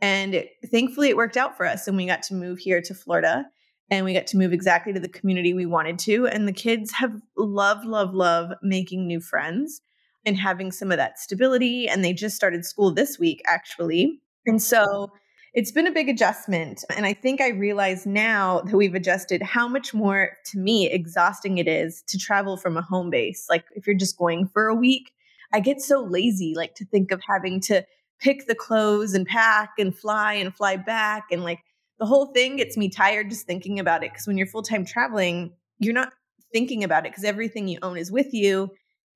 And 0.02 0.36
it, 0.36 0.52
thankfully 0.72 1.10
it 1.10 1.18
worked 1.18 1.38
out 1.38 1.58
for 1.58 1.66
us. 1.66 1.88
And 1.88 1.98
we 1.98 2.06
got 2.06 2.24
to 2.24 2.34
move 2.34 2.60
here 2.60 2.82
to 2.82 2.94
Florida 2.94 3.46
and 3.90 4.06
we 4.06 4.14
got 4.14 4.28
to 4.28 4.38
move 4.38 4.54
exactly 4.54 4.94
to 4.94 5.00
the 5.00 5.10
community 5.10 5.54
we 5.54 5.66
wanted 5.66 6.00
to. 6.00 6.28
And 6.28 6.48
the 6.48 6.54
kids 6.54 6.92
have 6.94 7.22
loved, 7.38 7.86
love, 7.86 8.14
love 8.14 8.52
making 8.62 9.08
new 9.08 9.20
friends 9.20 9.82
and 10.26 10.38
having 10.38 10.72
some 10.72 10.92
of 10.92 10.98
that 10.98 11.20
stability. 11.20 11.88
And 11.88 12.04
they 12.04 12.14
just 12.14 12.36
started 12.36 12.66
school 12.66 12.94
this 12.94 13.20
week, 13.20 13.42
actually. 13.46 14.22
And 14.46 14.62
so 14.62 15.12
it's 15.56 15.72
been 15.72 15.88
a 15.88 15.92
big 15.92 16.10
adjustment. 16.10 16.84
And 16.96 17.06
I 17.06 17.14
think 17.14 17.40
I 17.40 17.48
realize 17.48 18.06
now 18.06 18.60
that 18.60 18.76
we've 18.76 18.94
adjusted 18.94 19.42
how 19.42 19.70
much 19.70 19.94
more, 19.94 20.32
to 20.48 20.60
me, 20.60 20.92
exhausting 20.92 21.60
it 21.60 21.68
is 21.68 22.04
to 22.08 22.18
travel 22.18 22.58
from 22.58 22.76
a 22.76 22.82
home 22.82 23.10
base. 23.10 23.48
Like 23.50 23.64
if 23.72 23.88
you're 23.88 23.96
just 23.96 24.18
going 24.18 24.50
for 24.50 24.68
a 24.68 24.76
week, 24.76 25.14
I 25.54 25.62
get 25.62 25.82
so 25.82 26.04
lazy, 26.04 26.54
like 26.58 26.76
to 26.76 26.86
think 26.86 27.12
of 27.12 27.22
having 27.26 27.62
to 27.62 27.86
pick 28.20 28.48
the 28.48 28.56
clothes 28.56 29.14
and 29.14 29.26
pack 29.26 29.72
and 29.80 29.98
fly 29.98 30.34
and 30.34 30.54
fly 30.54 30.76
back. 30.76 31.28
And 31.32 31.42
like 31.42 31.62
the 32.00 32.06
whole 32.06 32.34
thing 32.34 32.58
gets 32.58 32.76
me 32.76 32.90
tired 32.90 33.30
just 33.30 33.48
thinking 33.48 33.80
about 33.80 34.04
it. 34.04 34.14
Cause 34.14 34.28
when 34.28 34.38
you're 34.38 34.48
full 34.48 34.62
time 34.62 34.84
traveling, 34.84 35.54
you're 35.80 35.94
not 35.94 36.12
thinking 36.52 36.84
about 36.84 37.06
it 37.06 37.14
because 37.14 37.24
everything 37.24 37.70
you 37.70 37.80
own 37.82 37.98
is 37.98 38.12
with 38.12 38.34
you. 38.34 38.72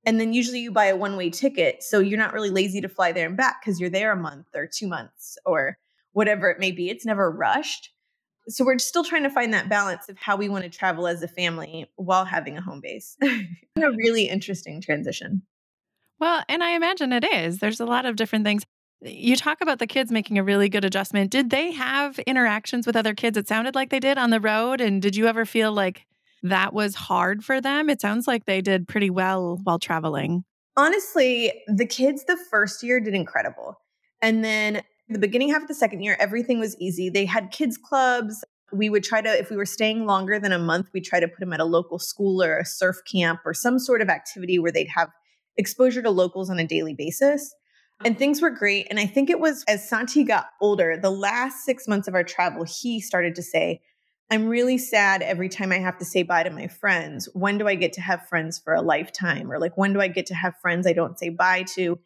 And 0.05 0.21
then 0.21 0.31
usually 0.31 0.59
you 0.59 0.71
buy 0.71 0.85
a 0.85 0.95
one 0.95 1.17
way 1.17 1.31
ticket. 1.31 1.83
So 1.83 1.99
you're 1.99 2.17
not 2.17 2.31
really 2.31 2.49
lazy 2.49 2.79
to 2.79 2.87
fly 2.87 3.11
there 3.11 3.27
and 3.27 3.35
back 3.35 3.57
because 3.61 3.81
you're 3.81 3.89
there 3.89 4.13
a 4.13 4.15
month 4.15 4.47
or 4.55 4.69
two 4.73 4.87
months 4.87 5.37
or 5.45 5.77
whatever 6.13 6.49
it 6.49 6.59
may 6.59 6.71
be. 6.71 6.89
It's 6.89 7.05
never 7.05 7.29
rushed. 7.29 7.91
So 8.47 8.65
we're 8.65 8.79
still 8.79 9.03
trying 9.03 9.23
to 9.23 9.29
find 9.29 9.53
that 9.53 9.69
balance 9.69 10.09
of 10.09 10.17
how 10.17 10.35
we 10.35 10.49
want 10.49 10.63
to 10.63 10.69
travel 10.69 11.07
as 11.07 11.21
a 11.21 11.27
family 11.27 11.89
while 11.95 12.25
having 12.25 12.57
a 12.57 12.61
home 12.61 12.81
base. 12.81 13.15
a 13.21 13.91
really 13.91 14.27
interesting 14.27 14.81
transition. 14.81 15.43
Well, 16.19 16.43
and 16.49 16.63
I 16.63 16.71
imagine 16.71 17.13
it 17.13 17.25
is. 17.31 17.59
There's 17.59 17.79
a 17.79 17.85
lot 17.85 18.05
of 18.05 18.15
different 18.15 18.45
things. 18.45 18.63
You 19.01 19.35
talk 19.35 19.61
about 19.61 19.79
the 19.79 19.87
kids 19.87 20.11
making 20.11 20.37
a 20.37 20.43
really 20.43 20.67
good 20.67 20.83
adjustment. 20.83 21.31
Did 21.31 21.49
they 21.49 21.71
have 21.71 22.19
interactions 22.19 22.85
with 22.85 22.97
other 22.97 23.13
kids? 23.13 23.37
It 23.37 23.47
sounded 23.47 23.75
like 23.75 23.89
they 23.89 24.01
did 24.01 24.17
on 24.17 24.29
the 24.29 24.41
road. 24.41 24.81
And 24.81 25.01
did 25.01 25.15
you 25.15 25.27
ever 25.27 25.45
feel 25.45 25.71
like 25.71 26.05
that 26.43 26.73
was 26.73 26.95
hard 26.95 27.45
for 27.45 27.61
them? 27.61 27.89
It 27.89 28.01
sounds 28.01 28.27
like 28.27 28.45
they 28.45 28.61
did 28.61 28.87
pretty 28.87 29.09
well 29.09 29.59
while 29.63 29.79
traveling. 29.79 30.43
Honestly, 30.75 31.53
the 31.67 31.85
kids 31.85 32.25
the 32.25 32.37
first 32.49 32.83
year 32.83 32.99
did 32.99 33.13
incredible. 33.13 33.79
And 34.21 34.43
then 34.43 34.81
the 35.09 35.19
beginning 35.19 35.49
half 35.49 35.63
of 35.63 35.67
the 35.67 35.73
second 35.73 36.01
year, 36.01 36.15
everything 36.19 36.59
was 36.59 36.77
easy. 36.79 37.09
They 37.09 37.25
had 37.25 37.51
kids 37.51 37.77
clubs. 37.77 38.43
We 38.71 38.89
would 38.89 39.03
try 39.03 39.21
to, 39.21 39.29
if 39.29 39.49
we 39.49 39.57
were 39.57 39.65
staying 39.65 40.05
longer 40.05 40.39
than 40.39 40.51
a 40.51 40.59
month, 40.59 40.89
we'd 40.93 41.05
try 41.05 41.19
to 41.19 41.27
put 41.27 41.39
them 41.39 41.53
at 41.53 41.59
a 41.59 41.65
local 41.65 41.97
school 41.97 42.43
or 42.43 42.59
a 42.59 42.65
surf 42.65 42.97
camp 43.11 43.41
or 43.45 43.53
some 43.53 43.79
sort 43.79 44.01
of 44.01 44.09
activity 44.09 44.59
where 44.59 44.71
they'd 44.71 44.89
have 44.95 45.09
exposure 45.57 46.03
to 46.03 46.11
locals 46.11 46.49
on 46.49 46.59
a 46.59 46.67
daily 46.67 46.93
basis. 46.93 47.55
And 48.01 48.13
uh-huh. 48.13 48.19
things 48.19 48.41
were 48.41 48.51
great. 48.51 48.87
And 48.89 48.99
I 48.99 49.07
think 49.07 49.29
it 49.29 49.39
was 49.39 49.63
as 49.67 49.87
Santi 49.87 50.23
got 50.23 50.47
older, 50.61 50.95
the 50.95 51.09
last 51.09 51.65
six 51.65 51.87
months 51.87 52.07
of 52.07 52.13
our 52.13 52.23
travel, 52.23 52.63
he 52.63 53.01
started 53.01 53.35
to 53.35 53.43
say, 53.43 53.81
I'm 54.31 54.47
really 54.47 54.77
sad 54.77 55.23
every 55.23 55.49
time 55.49 55.71
I 55.71 55.79
have 55.79 55.97
to 55.97 56.05
say 56.05 56.21
bye 56.21 56.43
to 56.43 56.51
my 56.51 56.67
friends. 56.67 57.27
When 57.33 57.57
do 57.57 57.67
I 57.67 57.73
get 57.73 57.93
to 57.93 58.01
have 58.01 58.27
friends 58.27 58.59
for 58.59 58.73
a 58.73 58.81
lifetime? 58.81 59.51
Or 59.51 59.57
like, 59.57 59.75
when 59.75 59.91
do 59.91 59.99
I 59.99 60.07
get 60.07 60.27
to 60.27 60.35
have 60.35 60.53
friends 60.61 60.85
I 60.85 60.93
don't 60.93 61.17
say 61.17 61.29
bye 61.29 61.63
to? 61.73 61.99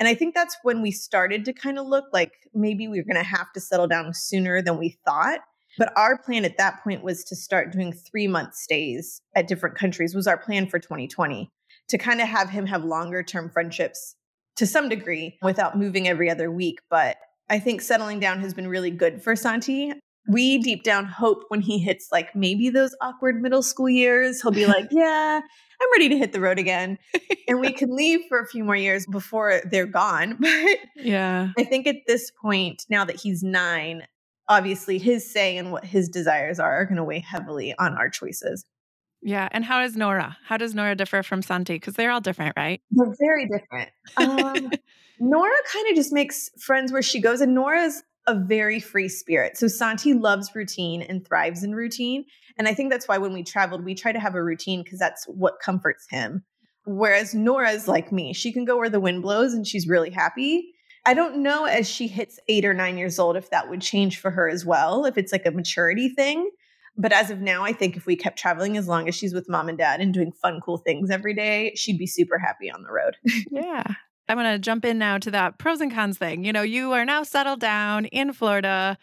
And 0.00 0.08
I 0.08 0.14
think 0.14 0.34
that's 0.34 0.56
when 0.62 0.80
we 0.80 0.90
started 0.90 1.44
to 1.44 1.52
kind 1.52 1.78
of 1.78 1.86
look 1.86 2.06
like 2.12 2.32
maybe 2.54 2.88
we 2.88 2.98
were 2.98 3.04
going 3.04 3.22
to 3.22 3.22
have 3.22 3.52
to 3.52 3.60
settle 3.60 3.86
down 3.86 4.14
sooner 4.14 4.62
than 4.62 4.78
we 4.78 4.98
thought. 5.04 5.40
But 5.78 5.92
our 5.96 6.18
plan 6.18 6.46
at 6.46 6.56
that 6.56 6.82
point 6.82 7.04
was 7.04 7.22
to 7.24 7.36
start 7.36 7.70
doing 7.70 7.92
three 7.92 8.26
month 8.26 8.54
stays 8.54 9.20
at 9.36 9.46
different 9.46 9.76
countries, 9.76 10.14
was 10.14 10.26
our 10.26 10.38
plan 10.38 10.66
for 10.68 10.78
2020 10.78 11.50
to 11.88 11.98
kind 11.98 12.20
of 12.20 12.28
have 12.28 12.48
him 12.48 12.66
have 12.66 12.82
longer 12.82 13.22
term 13.22 13.50
friendships 13.50 14.16
to 14.56 14.66
some 14.66 14.88
degree 14.88 15.38
without 15.42 15.78
moving 15.78 16.08
every 16.08 16.30
other 16.30 16.50
week. 16.50 16.80
But 16.88 17.18
I 17.50 17.58
think 17.58 17.82
settling 17.82 18.20
down 18.20 18.40
has 18.40 18.54
been 18.54 18.68
really 18.68 18.90
good 18.90 19.22
for 19.22 19.36
Santi. 19.36 19.92
We 20.28 20.58
deep 20.58 20.82
down 20.82 21.06
hope 21.06 21.44
when 21.48 21.60
he 21.60 21.78
hits 21.78 22.08
like 22.12 22.34
maybe 22.36 22.70
those 22.70 22.94
awkward 23.00 23.40
middle 23.40 23.62
school 23.62 23.88
years, 23.88 24.42
he'll 24.42 24.52
be 24.52 24.66
like, 24.66 24.88
Yeah, 24.92 25.40
I'm 25.80 25.88
ready 25.94 26.08
to 26.10 26.18
hit 26.18 26.32
the 26.32 26.40
road 26.40 26.58
again. 26.58 26.98
and 27.48 27.60
we 27.60 27.72
can 27.80 27.94
leave 27.94 28.20
for 28.28 28.38
a 28.40 28.46
few 28.46 28.62
more 28.64 28.76
years 28.76 29.06
before 29.06 29.60
they're 29.70 29.86
gone. 29.86 30.38
But 30.40 30.78
yeah, 30.96 31.50
I 31.58 31.64
think 31.64 31.86
at 31.86 31.96
this 32.06 32.30
point, 32.42 32.84
now 32.90 33.04
that 33.04 33.16
he's 33.16 33.42
nine, 33.42 34.06
obviously 34.48 34.98
his 34.98 35.30
say 35.30 35.56
and 35.56 35.72
what 35.72 35.84
his 35.84 36.08
desires 36.08 36.60
are 36.60 36.72
are 36.80 36.84
going 36.84 36.96
to 36.96 37.04
weigh 37.04 37.20
heavily 37.20 37.74
on 37.78 37.94
our 37.94 38.10
choices. 38.10 38.64
Yeah. 39.22 39.48
And 39.52 39.64
how 39.64 39.82
is 39.82 39.96
Nora? 39.96 40.36
How 40.46 40.56
does 40.56 40.74
Nora 40.74 40.94
differ 40.94 41.22
from 41.22 41.42
Santi? 41.42 41.74
Because 41.74 41.94
they're 41.94 42.10
all 42.10 42.20
different, 42.22 42.54
right? 42.56 42.80
They're 42.90 43.14
very 43.20 43.46
different. 43.48 43.90
Um, 44.16 44.70
Nora 45.20 45.56
kind 45.72 45.88
of 45.90 45.94
just 45.94 46.12
makes 46.12 46.50
friends 46.58 46.90
where 46.90 47.02
she 47.02 47.20
goes, 47.20 47.42
and 47.42 47.54
Nora's 47.54 48.02
a 48.26 48.34
very 48.34 48.80
free 48.80 49.08
spirit. 49.08 49.56
So 49.56 49.68
Santi 49.68 50.14
loves 50.14 50.54
routine 50.54 51.02
and 51.02 51.26
thrives 51.26 51.64
in 51.64 51.74
routine. 51.74 52.24
And 52.58 52.68
I 52.68 52.74
think 52.74 52.90
that's 52.90 53.08
why 53.08 53.18
when 53.18 53.32
we 53.32 53.42
traveled, 53.42 53.84
we 53.84 53.94
try 53.94 54.12
to 54.12 54.20
have 54.20 54.34
a 54.34 54.42
routine 54.42 54.82
because 54.82 54.98
that's 54.98 55.24
what 55.24 55.60
comforts 55.64 56.06
him. 56.10 56.44
Whereas 56.84 57.34
Nora's 57.34 57.88
like 57.88 58.12
me, 58.12 58.32
she 58.32 58.52
can 58.52 58.64
go 58.64 58.76
where 58.76 58.90
the 58.90 59.00
wind 59.00 59.22
blows 59.22 59.54
and 59.54 59.66
she's 59.66 59.88
really 59.88 60.10
happy. 60.10 60.72
I 61.06 61.14
don't 61.14 61.42
know 61.42 61.64
as 61.64 61.88
she 61.88 62.06
hits 62.06 62.38
eight 62.48 62.64
or 62.64 62.74
nine 62.74 62.98
years 62.98 63.18
old 63.18 63.36
if 63.36 63.50
that 63.50 63.70
would 63.70 63.80
change 63.80 64.18
for 64.18 64.30
her 64.30 64.48
as 64.48 64.66
well, 64.66 65.06
if 65.06 65.16
it's 65.16 65.32
like 65.32 65.46
a 65.46 65.50
maturity 65.50 66.08
thing. 66.10 66.50
But 66.96 67.12
as 67.12 67.30
of 67.30 67.40
now, 67.40 67.64
I 67.64 67.72
think 67.72 67.96
if 67.96 68.04
we 68.04 68.16
kept 68.16 68.38
traveling 68.38 68.76
as 68.76 68.86
long 68.86 69.08
as 69.08 69.14
she's 69.14 69.32
with 69.32 69.48
mom 69.48 69.68
and 69.68 69.78
dad 69.78 70.00
and 70.00 70.12
doing 70.12 70.32
fun, 70.32 70.60
cool 70.60 70.78
things 70.78 71.10
every 71.10 71.34
day, 71.34 71.72
she'd 71.74 71.98
be 71.98 72.06
super 72.06 72.38
happy 72.38 72.70
on 72.70 72.82
the 72.82 72.92
road. 72.92 73.16
yeah. 73.50 73.84
I'm 74.30 74.36
going 74.36 74.52
to 74.52 74.58
jump 74.58 74.84
in 74.84 74.96
now 74.96 75.18
to 75.18 75.30
that 75.32 75.58
pros 75.58 75.80
and 75.80 75.92
cons 75.92 76.16
thing. 76.16 76.44
You 76.44 76.52
know, 76.52 76.62
you 76.62 76.92
are 76.92 77.04
now 77.04 77.24
settled 77.24 77.60
down 77.60 78.04
in 78.06 78.32
Florida 78.32 78.96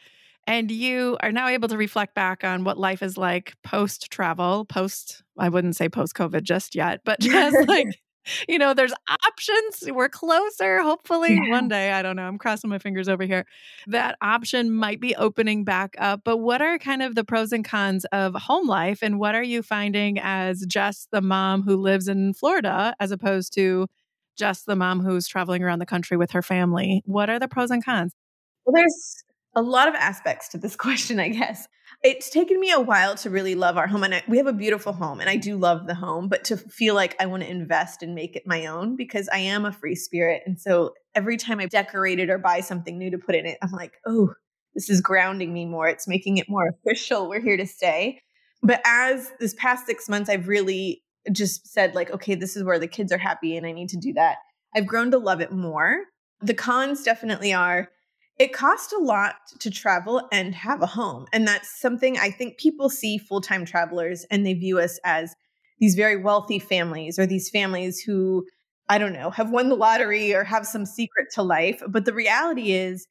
and 0.48 0.72
you 0.72 1.18
are 1.22 1.34
now 1.34 1.50
able 1.50 1.68
to 1.68 1.78
reflect 1.78 2.16
back 2.16 2.46
on 2.46 2.63
what 2.63 2.78
life 2.78 3.04
is 3.04 3.18
like 3.18 3.54
post 3.62 4.10
travel, 4.10 4.63
post, 4.63 5.24
I 5.38 5.50
wouldn't 5.50 5.76
say 5.76 5.90
post 5.90 6.16
COVID 6.16 6.44
just 6.44 6.76
yet, 6.76 7.02
but 7.04 7.20
just 7.22 7.56
like 7.68 7.88
you 8.48 8.58
know, 8.58 8.74
there's 8.74 8.94
options. 9.26 9.90
We're 9.90 10.10
closer, 10.10 10.82
hopefully 10.82 11.36
yeah. 11.36 11.50
one 11.50 11.68
day. 11.68 11.92
I 11.92 12.02
don't 12.02 12.16
know. 12.16 12.24
I'm 12.24 12.38
crossing 12.38 12.70
my 12.70 12.80
fingers 12.80 13.08
over 13.08 13.24
here. 13.24 13.46
That 13.88 14.18
option 14.22 14.72
might 14.72 15.00
be 15.00 15.16
opening 15.16 15.63
back 15.63 15.96
up. 15.98 16.22
But 16.24 16.38
what 16.38 16.62
are 16.62 16.78
kind 16.78 17.02
of 17.02 17.16
the 17.16 17.24
pros 17.24 17.52
and 17.52 17.63
cons 17.63 18.06
of 18.12 18.36
home 18.36 18.68
life? 18.68 19.00
And 19.02 19.20
what 19.20 19.36
are 19.36 19.44
you 19.44 19.63
finding 19.63 20.20
as 20.20 20.66
just 20.68 21.10
the 21.12 21.22
mom 21.22 21.63
who 21.63 21.78
lives 21.78 22.08
in 22.08 22.34
Florida 22.34 22.96
as 23.00 23.12
opposed 23.12 23.54
to 23.54 23.88
just 24.38 24.65
the 24.65 24.76
mom 24.76 25.02
who's 25.02 25.28
traveling 25.28 25.63
around 25.63 25.80
the 25.80 25.86
country 25.86 26.17
with 26.17 26.32
her 26.32 26.41
family? 26.41 27.02
What 27.06 27.30
are 27.30 27.39
the 27.39 27.47
pros 27.47 27.71
and 27.71 27.84
cons? 27.84 28.13
Well, 28.65 28.73
there's 28.73 29.23
a 29.56 29.62
lot 29.62 29.88
of 29.88 29.95
aspects 29.95 30.50
to 30.50 30.58
this 30.58 30.76
question, 30.78 31.19
I 31.19 31.30
guess. 31.30 31.67
It's 32.04 32.30
taken 32.30 32.60
me 32.60 32.71
a 32.71 32.80
while 32.80 33.15
to 33.15 33.30
really 33.30 33.56
love 33.56 33.76
our 33.76 33.88
home. 33.88 34.04
And 34.04 34.13
I, 34.15 34.23
we 34.28 34.38
have 34.38 34.45
a 34.45 34.54
beautiful 34.54 34.93
home, 34.93 35.19
and 35.19 35.30
I 35.30 35.36
do 35.36 35.58
love 35.58 35.88
the 35.88 35.95
home, 35.95 36.28
but 36.30 36.43
to 36.45 36.58
feel 36.58 36.93
like 36.93 37.15
I 37.19 37.26
want 37.26 37.43
to 37.43 37.50
invest 37.50 38.04
and 38.04 38.13
make 38.13 38.36
it 38.36 38.45
my 38.45 38.67
own 38.67 38.95
because 38.95 39.28
I 39.30 39.39
am 39.39 39.65
a 39.65 39.71
free 39.71 39.95
spirit. 39.95 40.43
And 40.45 40.60
so 40.60 40.93
every 41.15 41.38
time 41.38 41.60
I 41.60 41.65
decorate 41.65 42.19
it 42.19 42.30
or 42.30 42.38
buy 42.38 42.60
something 42.60 42.97
new 42.97 43.10
to 43.12 43.17
put 43.17 43.36
in 43.36 43.45
it, 43.47 43.58
I'm 43.63 43.71
like, 43.71 43.93
oh, 44.06 44.34
this 44.76 44.91
is 44.91 45.02
grounding 45.02 45.52
me 45.52 45.65
more. 45.65 45.88
It's 45.88 46.08
making 46.08 46.38
it 46.38 46.47
more 46.47 46.69
official. 46.69 47.28
We're 47.28 47.41
here 47.41 47.58
to 47.58 47.65
stay. 47.65 48.21
But 48.62 48.82
as 48.86 49.32
this 49.39 49.56
past 49.56 49.88
six 49.88 50.08
months, 50.08 50.30
I've 50.30 50.47
really 50.47 51.02
just 51.32 51.68
said, 51.68 51.96
like, 51.96 52.12
okay, 52.12 52.36
this 52.36 52.56
is 52.56 52.63
where 52.63 52.80
the 52.80 52.88
kids 52.88 53.12
are 53.12 53.18
happy, 53.18 53.58
and 53.58 53.66
I 53.66 53.72
need 53.72 53.90
to 53.90 53.98
do 53.98 54.13
that. 54.13 54.38
I've 54.76 54.88
grown 54.88 55.12
to 55.12 55.18
love 55.18 55.42
it 55.42 55.52
more. 55.52 56.04
The 56.42 56.54
cons 56.54 57.04
definitely 57.04 57.54
are 57.54 57.90
it 58.40 58.54
costs 58.54 58.94
a 58.94 59.00
lot 59.00 59.36
to 59.60 59.72
travel 59.72 60.28
and 60.32 60.54
have 60.54 60.82
a 60.82 60.88
home. 60.88 61.26
And 61.34 61.48
that's 61.48 61.80
something 61.80 62.18
I 62.18 62.30
think 62.30 62.58
people 62.58 62.90
see 62.90 63.18
full 63.18 63.42
time 63.42 63.66
travelers 63.66 64.26
and 64.30 64.46
they 64.46 64.54
view 64.54 64.80
us 64.80 65.00
as 65.04 65.36
these 65.80 65.96
very 65.96 66.18
wealthy 66.18 66.60
families 66.60 67.18
or 67.18 67.26
these 67.26 67.50
families 67.50 68.00
who, 68.00 68.46
I 68.90 68.98
don't 69.00 69.13
know, 69.13 69.32
have 69.32 69.52
won 69.52 69.70
the 69.70 69.76
lottery 69.76 70.34
or 70.34 70.44
have 70.44 70.68
some 70.68 70.86
secret 70.86 71.28
to 71.34 71.42
life. 71.42 71.82
But 71.88 72.06
the 72.06 72.13
reality 72.13 72.74
is, 72.74 73.08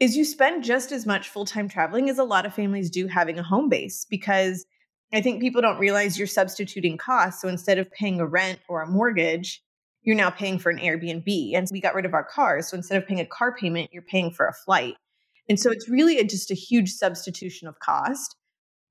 is 0.00 0.16
you 0.16 0.24
spend 0.24 0.64
just 0.64 0.92
as 0.92 1.06
much 1.06 1.28
full 1.28 1.44
time 1.44 1.68
traveling 1.68 2.10
as 2.10 2.18
a 2.18 2.24
lot 2.24 2.44
of 2.44 2.54
families 2.54 2.90
do 2.90 3.06
having 3.06 3.38
a 3.38 3.44
home 3.44 3.68
base 3.68 4.04
because 4.10 4.66
I 5.12 5.20
think 5.20 5.40
people 5.40 5.62
don't 5.62 5.78
realize 5.78 6.18
you're 6.18 6.26
substituting 6.26 6.98
costs. 6.98 7.40
So 7.40 7.48
instead 7.48 7.78
of 7.78 7.90
paying 7.90 8.20
a 8.20 8.26
rent 8.26 8.58
or 8.68 8.82
a 8.82 8.86
mortgage, 8.86 9.62
you're 10.02 10.16
now 10.16 10.30
paying 10.30 10.58
for 10.58 10.70
an 10.70 10.78
Airbnb. 10.78 11.54
And 11.54 11.68
we 11.70 11.80
got 11.80 11.94
rid 11.94 12.06
of 12.06 12.14
our 12.14 12.24
cars. 12.24 12.68
So 12.68 12.76
instead 12.76 13.00
of 13.00 13.06
paying 13.06 13.20
a 13.20 13.26
car 13.26 13.54
payment, 13.54 13.90
you're 13.92 14.02
paying 14.02 14.30
for 14.30 14.46
a 14.46 14.52
flight. 14.52 14.94
And 15.48 15.60
so 15.60 15.70
it's 15.70 15.88
really 15.88 16.18
a, 16.18 16.24
just 16.24 16.50
a 16.50 16.54
huge 16.54 16.90
substitution 16.90 17.68
of 17.68 17.78
cost. 17.78 18.36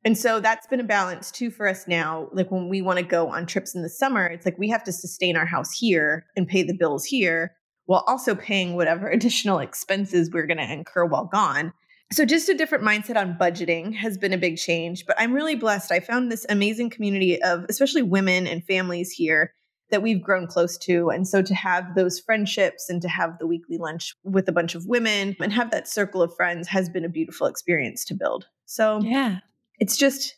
And 0.05 0.17
so 0.17 0.39
that's 0.39 0.67
been 0.67 0.79
a 0.79 0.85
balance 0.85 1.31
too 1.31 1.49
for 1.49 1.67
us 1.67 1.87
now. 1.87 2.29
Like 2.31 2.51
when 2.51 2.69
we 2.69 2.81
want 2.81 2.99
to 2.99 3.05
go 3.05 3.29
on 3.29 3.45
trips 3.45 3.73
in 3.73 3.81
the 3.81 3.89
summer, 3.89 4.25
it's 4.27 4.45
like 4.45 4.57
we 4.57 4.69
have 4.69 4.83
to 4.83 4.91
sustain 4.91 5.35
our 5.35 5.47
house 5.47 5.71
here 5.71 6.27
and 6.35 6.47
pay 6.47 6.63
the 6.63 6.77
bills 6.77 7.03
here 7.03 7.55
while 7.85 8.03
also 8.07 8.35
paying 8.35 8.75
whatever 8.75 9.09
additional 9.11 9.59
expenses 9.59 10.29
we're 10.31 10.45
going 10.45 10.57
to 10.57 10.71
incur 10.71 11.05
while 11.05 11.25
gone. 11.25 11.73
So, 12.11 12.23
just 12.23 12.49
a 12.49 12.53
different 12.53 12.83
mindset 12.83 13.17
on 13.17 13.37
budgeting 13.39 13.95
has 13.95 14.17
been 14.17 14.33
a 14.33 14.37
big 14.37 14.57
change. 14.57 15.05
But 15.05 15.15
I'm 15.19 15.33
really 15.33 15.55
blessed. 15.55 15.91
I 15.91 15.99
found 15.99 16.31
this 16.31 16.45
amazing 16.49 16.91
community 16.91 17.41
of, 17.41 17.65
especially 17.67 18.03
women 18.03 18.47
and 18.47 18.63
families 18.63 19.11
here 19.11 19.53
that 19.91 20.01
we've 20.01 20.21
grown 20.21 20.47
close 20.47 20.77
to. 20.79 21.09
And 21.09 21.27
so 21.27 21.41
to 21.41 21.53
have 21.53 21.95
those 21.95 22.19
friendships 22.19 22.89
and 22.89 23.01
to 23.01 23.07
have 23.07 23.37
the 23.39 23.47
weekly 23.47 23.77
lunch 23.77 24.15
with 24.23 24.47
a 24.47 24.51
bunch 24.51 24.75
of 24.75 24.85
women 24.87 25.35
and 25.39 25.53
have 25.53 25.71
that 25.71 25.87
circle 25.87 26.21
of 26.21 26.35
friends 26.35 26.67
has 26.67 26.89
been 26.89 27.05
a 27.05 27.09
beautiful 27.09 27.47
experience 27.47 28.03
to 28.05 28.15
build. 28.15 28.45
So, 28.65 28.99
yeah, 29.01 29.39
it's 29.79 29.97
just 29.97 30.35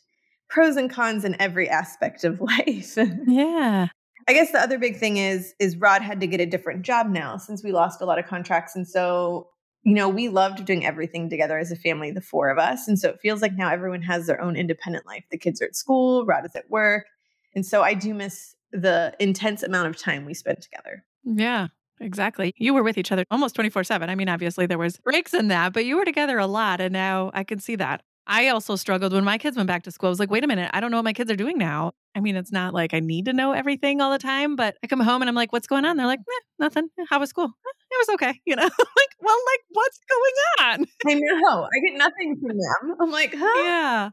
pros 0.48 0.76
and 0.76 0.90
cons 0.90 1.24
in 1.24 1.40
every 1.40 1.68
aspect 1.68 2.24
of 2.24 2.40
life. 2.40 2.96
yeah. 3.26 3.88
I 4.26 4.34
guess 4.34 4.52
the 4.52 4.60
other 4.60 4.78
big 4.78 4.98
thing 4.98 5.16
is 5.16 5.54
is 5.58 5.76
Rod 5.76 6.02
had 6.02 6.20
to 6.20 6.26
get 6.26 6.40
a 6.40 6.46
different 6.46 6.82
job 6.82 7.08
now 7.08 7.38
since 7.38 7.64
we 7.64 7.72
lost 7.72 8.02
a 8.02 8.04
lot 8.04 8.18
of 8.18 8.26
contracts 8.26 8.76
and 8.76 8.86
so 8.86 9.48
you 9.88 9.94
know, 9.94 10.08
we 10.08 10.28
loved 10.28 10.64
doing 10.66 10.84
everything 10.84 11.30
together 11.30 11.58
as 11.58 11.72
a 11.72 11.76
family, 11.76 12.10
the 12.10 12.20
four 12.20 12.50
of 12.50 12.58
us. 12.58 12.86
And 12.88 12.98
so 12.98 13.08
it 13.08 13.20
feels 13.20 13.40
like 13.40 13.54
now 13.54 13.70
everyone 13.70 14.02
has 14.02 14.26
their 14.26 14.38
own 14.38 14.54
independent 14.54 15.06
life. 15.06 15.24
The 15.30 15.38
kids 15.38 15.62
are 15.62 15.64
at 15.64 15.76
school, 15.76 16.26
Rod 16.26 16.44
is 16.44 16.54
at 16.54 16.68
work. 16.68 17.06
And 17.54 17.64
so 17.64 17.82
I 17.82 17.94
do 17.94 18.12
miss 18.12 18.54
the 18.70 19.14
intense 19.18 19.62
amount 19.62 19.88
of 19.88 19.96
time 19.96 20.26
we 20.26 20.34
spent 20.34 20.60
together. 20.60 21.04
Yeah. 21.24 21.68
Exactly. 22.00 22.52
You 22.58 22.74
were 22.74 22.82
with 22.82 22.98
each 22.98 23.10
other 23.10 23.24
almost 23.30 23.54
24 23.54 23.82
7. 23.82 24.10
I 24.10 24.14
mean, 24.14 24.28
obviously 24.28 24.66
there 24.66 24.78
was 24.78 24.98
breaks 24.98 25.32
in 25.32 25.48
that, 25.48 25.72
but 25.72 25.84
you 25.84 25.96
were 25.96 26.04
together 26.04 26.38
a 26.38 26.46
lot. 26.46 26.80
And 26.80 26.92
now 26.92 27.30
I 27.32 27.42
can 27.42 27.58
see 27.58 27.76
that. 27.76 28.02
I 28.28 28.48
also 28.48 28.76
struggled 28.76 29.14
when 29.14 29.24
my 29.24 29.38
kids 29.38 29.56
went 29.56 29.68
back 29.68 29.84
to 29.84 29.90
school. 29.90 30.08
I 30.08 30.10
was 30.10 30.20
like, 30.20 30.30
wait 30.30 30.44
a 30.44 30.46
minute, 30.46 30.70
I 30.74 30.80
don't 30.80 30.90
know 30.90 30.98
what 30.98 31.04
my 31.04 31.14
kids 31.14 31.30
are 31.30 31.36
doing 31.36 31.56
now. 31.56 31.92
I 32.18 32.20
mean, 32.20 32.34
it's 32.34 32.50
not 32.50 32.74
like 32.74 32.94
I 32.94 32.98
need 32.98 33.26
to 33.26 33.32
know 33.32 33.52
everything 33.52 34.00
all 34.00 34.10
the 34.10 34.18
time, 34.18 34.56
but 34.56 34.76
I 34.82 34.88
come 34.88 34.98
home 34.98 35.22
and 35.22 35.28
I'm 35.28 35.36
like, 35.36 35.52
what's 35.52 35.68
going 35.68 35.84
on? 35.84 35.96
They're 35.96 36.04
like, 36.04 36.18
eh, 36.18 36.44
nothing. 36.58 36.88
How 37.08 37.20
was 37.20 37.30
school? 37.30 37.44
Eh, 37.44 37.70
it 37.92 37.98
was 38.00 38.08
okay. 38.14 38.40
You 38.44 38.56
know, 38.56 38.62
like, 38.96 39.12
well, 39.20 39.36
like, 39.46 39.60
what's 39.70 40.00
going 40.10 40.34
on? 40.80 40.86
I 41.06 41.14
know. 41.14 41.62
I 41.62 41.78
get 41.88 41.96
nothing 41.96 42.36
from 42.40 42.58
them. 42.58 42.96
I'm 43.00 43.12
like, 43.12 43.36
huh? 43.38 43.62
Yeah. 43.64 44.10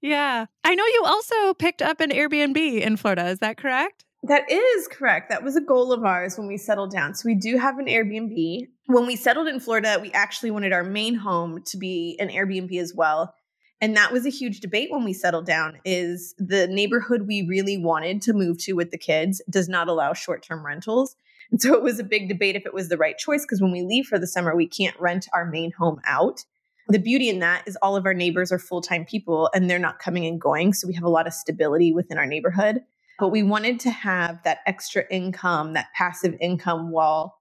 Yeah. 0.00 0.46
I 0.62 0.74
know 0.76 0.84
you 0.84 1.02
also 1.04 1.54
picked 1.54 1.82
up 1.82 2.00
an 2.00 2.10
Airbnb 2.10 2.80
in 2.80 2.96
Florida. 2.96 3.26
Is 3.26 3.40
that 3.40 3.56
correct? 3.56 4.04
That 4.22 4.48
is 4.48 4.86
correct. 4.86 5.28
That 5.30 5.42
was 5.42 5.56
a 5.56 5.60
goal 5.60 5.92
of 5.92 6.04
ours 6.04 6.38
when 6.38 6.46
we 6.46 6.58
settled 6.58 6.92
down. 6.92 7.16
So 7.16 7.26
we 7.26 7.34
do 7.34 7.58
have 7.58 7.78
an 7.78 7.86
Airbnb. 7.86 8.68
When 8.86 9.04
we 9.04 9.16
settled 9.16 9.48
in 9.48 9.58
Florida, 9.58 9.98
we 10.00 10.12
actually 10.12 10.52
wanted 10.52 10.72
our 10.72 10.84
main 10.84 11.16
home 11.16 11.62
to 11.66 11.76
be 11.76 12.16
an 12.20 12.28
Airbnb 12.28 12.78
as 12.80 12.94
well. 12.94 13.34
And 13.80 13.96
that 13.96 14.12
was 14.12 14.26
a 14.26 14.30
huge 14.30 14.60
debate 14.60 14.90
when 14.90 15.04
we 15.04 15.12
settled 15.12 15.46
down 15.46 15.78
is 15.84 16.34
the 16.38 16.66
neighborhood 16.66 17.26
we 17.26 17.42
really 17.42 17.78
wanted 17.78 18.20
to 18.22 18.32
move 18.32 18.58
to 18.64 18.72
with 18.72 18.90
the 18.90 18.98
kids 18.98 19.40
does 19.48 19.68
not 19.68 19.88
allow 19.88 20.12
short-term 20.12 20.66
rentals. 20.66 21.14
And 21.50 21.62
so 21.62 21.74
it 21.74 21.82
was 21.82 21.98
a 21.98 22.04
big 22.04 22.28
debate 22.28 22.56
if 22.56 22.66
it 22.66 22.74
was 22.74 22.88
the 22.88 22.96
right 22.96 23.16
choice 23.16 23.44
because 23.44 23.62
when 23.62 23.72
we 23.72 23.82
leave 23.82 24.06
for 24.06 24.18
the 24.18 24.26
summer, 24.26 24.54
we 24.56 24.66
can't 24.66 24.98
rent 25.00 25.28
our 25.32 25.44
main 25.44 25.70
home 25.72 26.00
out. 26.04 26.44
The 26.88 26.98
beauty 26.98 27.28
in 27.28 27.38
that 27.38 27.66
is 27.66 27.76
all 27.80 27.96
of 27.96 28.06
our 28.06 28.14
neighbors 28.14 28.50
are 28.50 28.58
full-time 28.58 29.04
people 29.04 29.48
and 29.54 29.68
they're 29.68 29.78
not 29.78 29.98
coming 29.98 30.26
and 30.26 30.40
going, 30.40 30.72
so 30.72 30.88
we 30.88 30.94
have 30.94 31.04
a 31.04 31.08
lot 31.08 31.26
of 31.26 31.32
stability 31.32 31.92
within 31.92 32.18
our 32.18 32.26
neighborhood 32.26 32.82
but 33.18 33.28
we 33.28 33.42
wanted 33.42 33.80
to 33.80 33.90
have 33.90 34.42
that 34.44 34.58
extra 34.66 35.04
income, 35.10 35.72
that 35.72 35.88
passive 35.94 36.36
income 36.40 36.90
while 36.90 37.37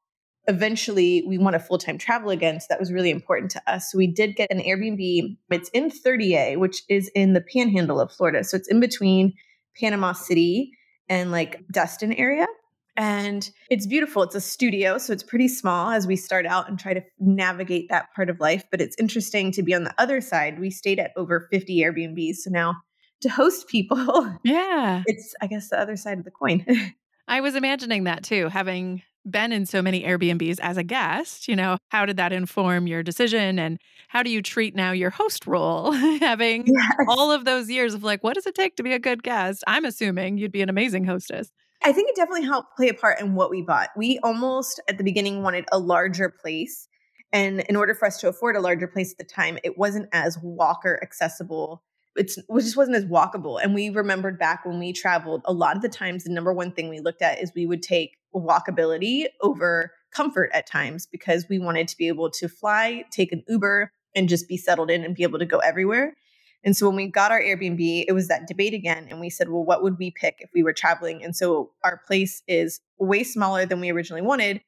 eventually 0.48 1.24
we 1.28 1.38
want 1.38 1.54
to 1.54 1.60
full-time 1.60 1.98
travel 1.98 2.30
again. 2.30 2.60
So 2.60 2.68
that 2.70 2.80
was 2.80 2.92
really 2.92 3.10
important 3.10 3.52
to 3.52 3.72
us. 3.72 3.92
So 3.92 3.98
we 3.98 4.08
did 4.08 4.36
get 4.36 4.52
an 4.52 4.60
Airbnb. 4.60 5.38
It's 5.52 5.70
in 5.70 5.92
30A, 5.92 6.58
which 6.58 6.84
is 6.90 7.10
in 7.16 7.34
the 7.34 7.42
panhandle 7.42 8.00
of 8.00 8.12
Florida. 8.12 8.44
So 8.44 8.58
it's 8.58 8.68
in 8.68 8.80
between 8.80 9.34
Panama 9.80 10.14
City 10.14 10.72
and 11.10 11.32
like 11.32 11.64
Destin 11.72 12.14
area. 12.14 12.48
And 12.96 13.48
it's 13.70 13.86
beautiful. 13.86 14.24
It's 14.24 14.34
a 14.34 14.42
studio, 14.42 14.98
so 14.98 15.14
it's 15.14 15.22
pretty 15.22 15.48
small 15.48 15.92
as 15.92 16.08
we 16.08 16.16
start 16.16 16.48
out 16.48 16.68
and 16.68 16.80
try 16.80 16.96
to 16.96 17.04
navigate 17.20 17.90
that 17.90 18.08
part 18.16 18.28
of 18.28 18.40
life. 18.40 18.64
But 18.72 18.82
it's 18.82 18.96
interesting 18.98 19.52
to 19.52 19.62
be 19.62 19.76
on 19.76 19.84
the 19.84 19.94
other 20.00 20.20
side. 20.20 20.60
We 20.60 20.72
stayed 20.72 20.98
at 20.98 21.12
over 21.16 21.48
50 21.52 21.78
Airbnbs. 21.80 22.38
So 22.38 22.50
now 22.50 22.78
to 23.22 23.30
host 23.30 23.68
people. 23.68 23.98
Yeah. 24.44 25.04
It's, 25.06 25.34
I 25.42 25.48
guess, 25.48 25.70
the 25.70 25.80
other 25.80 25.96
side 25.96 26.18
of 26.18 26.24
the 26.24 26.32
coin. 26.32 26.66
I 27.28 27.42
was 27.42 27.56
imagining 27.56 28.06
that 28.06 28.24
too, 28.24 28.48
having 28.48 29.02
been 29.30 29.52
in 29.52 29.66
so 29.66 29.82
many 29.82 30.04
Airbnbs 30.04 30.60
as 30.62 30.78
a 30.78 30.84
guest. 30.84 31.48
You 31.48 31.56
know, 31.56 31.78
how 31.90 32.06
did 32.06 32.18
that 32.18 32.34
inform 32.34 32.88
your 32.88 33.04
decision? 33.04 33.60
And 33.60 33.80
how 34.08 34.24
do 34.24 34.30
you 34.30 34.42
treat 34.42 34.76
now 34.76 34.92
your 34.92 35.10
host 35.10 35.48
role, 35.48 35.92
having 36.20 36.66
yes. 36.68 36.92
all 37.08 37.32
of 37.32 37.46
those 37.46 37.70
years 37.70 37.94
of 37.94 38.04
like, 38.04 38.24
what 38.24 38.36
does 38.36 38.46
it 38.46 38.56
take 38.56 38.76
to 38.78 38.84
be 38.84 38.94
a 38.94 39.00
good 39.00 39.24
guest? 39.24 39.64
I'm 39.68 39.86
assuming 39.86 40.38
you'd 40.38 40.52
be 40.52 40.62
an 40.62 40.70
amazing 40.70 41.06
hostess. 41.06 41.52
I 41.84 41.92
think 41.92 42.10
it 42.10 42.16
definitely 42.16 42.46
helped 42.46 42.76
play 42.76 42.90
a 42.90 42.94
part 42.94 43.20
in 43.20 43.36
what 43.36 43.50
we 43.50 43.62
bought. 43.62 43.90
We 43.96 44.20
almost 44.24 44.82
at 44.90 44.98
the 44.98 45.04
beginning 45.04 45.44
wanted 45.44 45.66
a 45.72 45.80
larger 45.80 46.30
place. 46.30 46.88
And 47.32 47.60
in 47.62 47.76
order 47.76 47.94
for 47.94 48.08
us 48.08 48.20
to 48.22 48.30
afford 48.30 48.56
a 48.56 48.62
larger 48.62 48.88
place 48.88 49.12
at 49.12 49.18
the 49.18 49.24
time, 49.24 49.60
it 49.64 49.78
wasn't 49.78 50.10
as 50.12 50.40
walker 50.42 51.00
accessible 51.04 51.84
it's 52.18 52.38
it 52.38 52.46
just 52.50 52.76
wasn't 52.76 52.98
as 52.98 53.06
walkable. 53.06 53.62
And 53.62 53.74
we 53.74 53.90
remembered 53.90 54.38
back 54.40 54.66
when 54.66 54.80
we 54.80 54.92
traveled, 54.92 55.42
a 55.46 55.54
lot 55.54 55.76
of 55.76 55.82
the 55.82 55.90
times 55.90 56.24
the 56.24 56.32
number 56.32 56.52
one 56.52 56.72
thing 56.72 56.90
we 56.90 57.00
looked 57.00 57.22
at 57.22 57.42
is 57.42 57.52
we 57.56 57.66
would 57.66 57.82
take 57.82 58.18
walkability 58.36 59.26
over 59.42 59.92
comfort 60.12 60.50
at 60.54 60.68
times 60.68 61.06
because 61.06 61.48
we 61.50 61.60
wanted 61.60 61.88
to 61.88 61.98
be 61.98 62.08
able 62.08 62.30
to 62.32 62.48
fly, 62.48 63.04
take 63.12 63.32
an 63.32 63.44
Uber, 63.48 63.92
and 64.16 64.30
just 64.30 64.48
be 64.48 64.58
settled 64.58 64.90
in 64.90 65.04
and 65.04 65.16
be 65.16 65.24
able 65.24 65.40
to 65.40 65.46
go 65.46 65.60
everywhere. 65.60 66.16
And 66.64 66.76
so 66.76 66.88
when 66.88 66.96
we 66.96 67.08
got 67.08 67.32
our 67.32 67.42
Airbnb, 67.42 68.06
it 68.08 68.14
was 68.14 68.28
that 68.28 68.48
debate 68.48 68.74
again. 68.74 69.08
And 69.10 69.20
we 69.20 69.30
said, 69.30 69.50
well, 69.50 69.64
what 69.64 69.84
would 69.84 69.98
we 70.00 70.12
pick 70.12 70.38
if 70.40 70.50
we 70.54 70.64
were 70.64 70.74
traveling? 70.74 71.24
And 71.24 71.36
so 71.36 71.72
our 71.84 72.02
place 72.08 72.42
is 72.48 72.80
way 73.00 73.24
smaller 73.24 73.66
than 73.66 73.80
we 73.80 73.92
originally 73.92 74.24
wanted, 74.24 74.62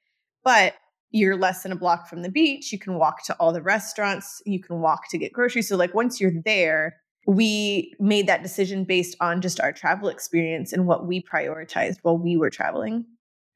but 0.44 0.76
you're 1.12 1.36
less 1.36 1.64
than 1.64 1.72
a 1.72 1.76
block 1.76 2.08
from 2.08 2.22
the 2.22 2.30
beach. 2.30 2.72
You 2.72 2.78
can 2.78 2.96
walk 2.96 3.26
to 3.26 3.36
all 3.40 3.52
the 3.52 3.62
restaurants. 3.62 4.42
You 4.46 4.62
can 4.62 4.80
walk 4.80 5.10
to 5.10 5.18
get 5.18 5.34
groceries. 5.34 5.68
So, 5.68 5.76
like, 5.76 5.96
once 5.96 6.22
you're 6.22 6.32
there, 6.46 6.98
we 7.26 7.94
made 8.00 8.28
that 8.28 8.44
decision 8.44 8.84
based 8.84 9.16
on 9.20 9.42
just 9.42 9.60
our 9.60 9.74
travel 9.74 10.10
experience 10.10 10.72
and 10.72 10.86
what 10.86 11.08
we 11.08 11.22
prioritized 11.22 11.98
while 12.04 12.18
we 12.18 12.38
were 12.38 12.52
traveling. 12.52 13.06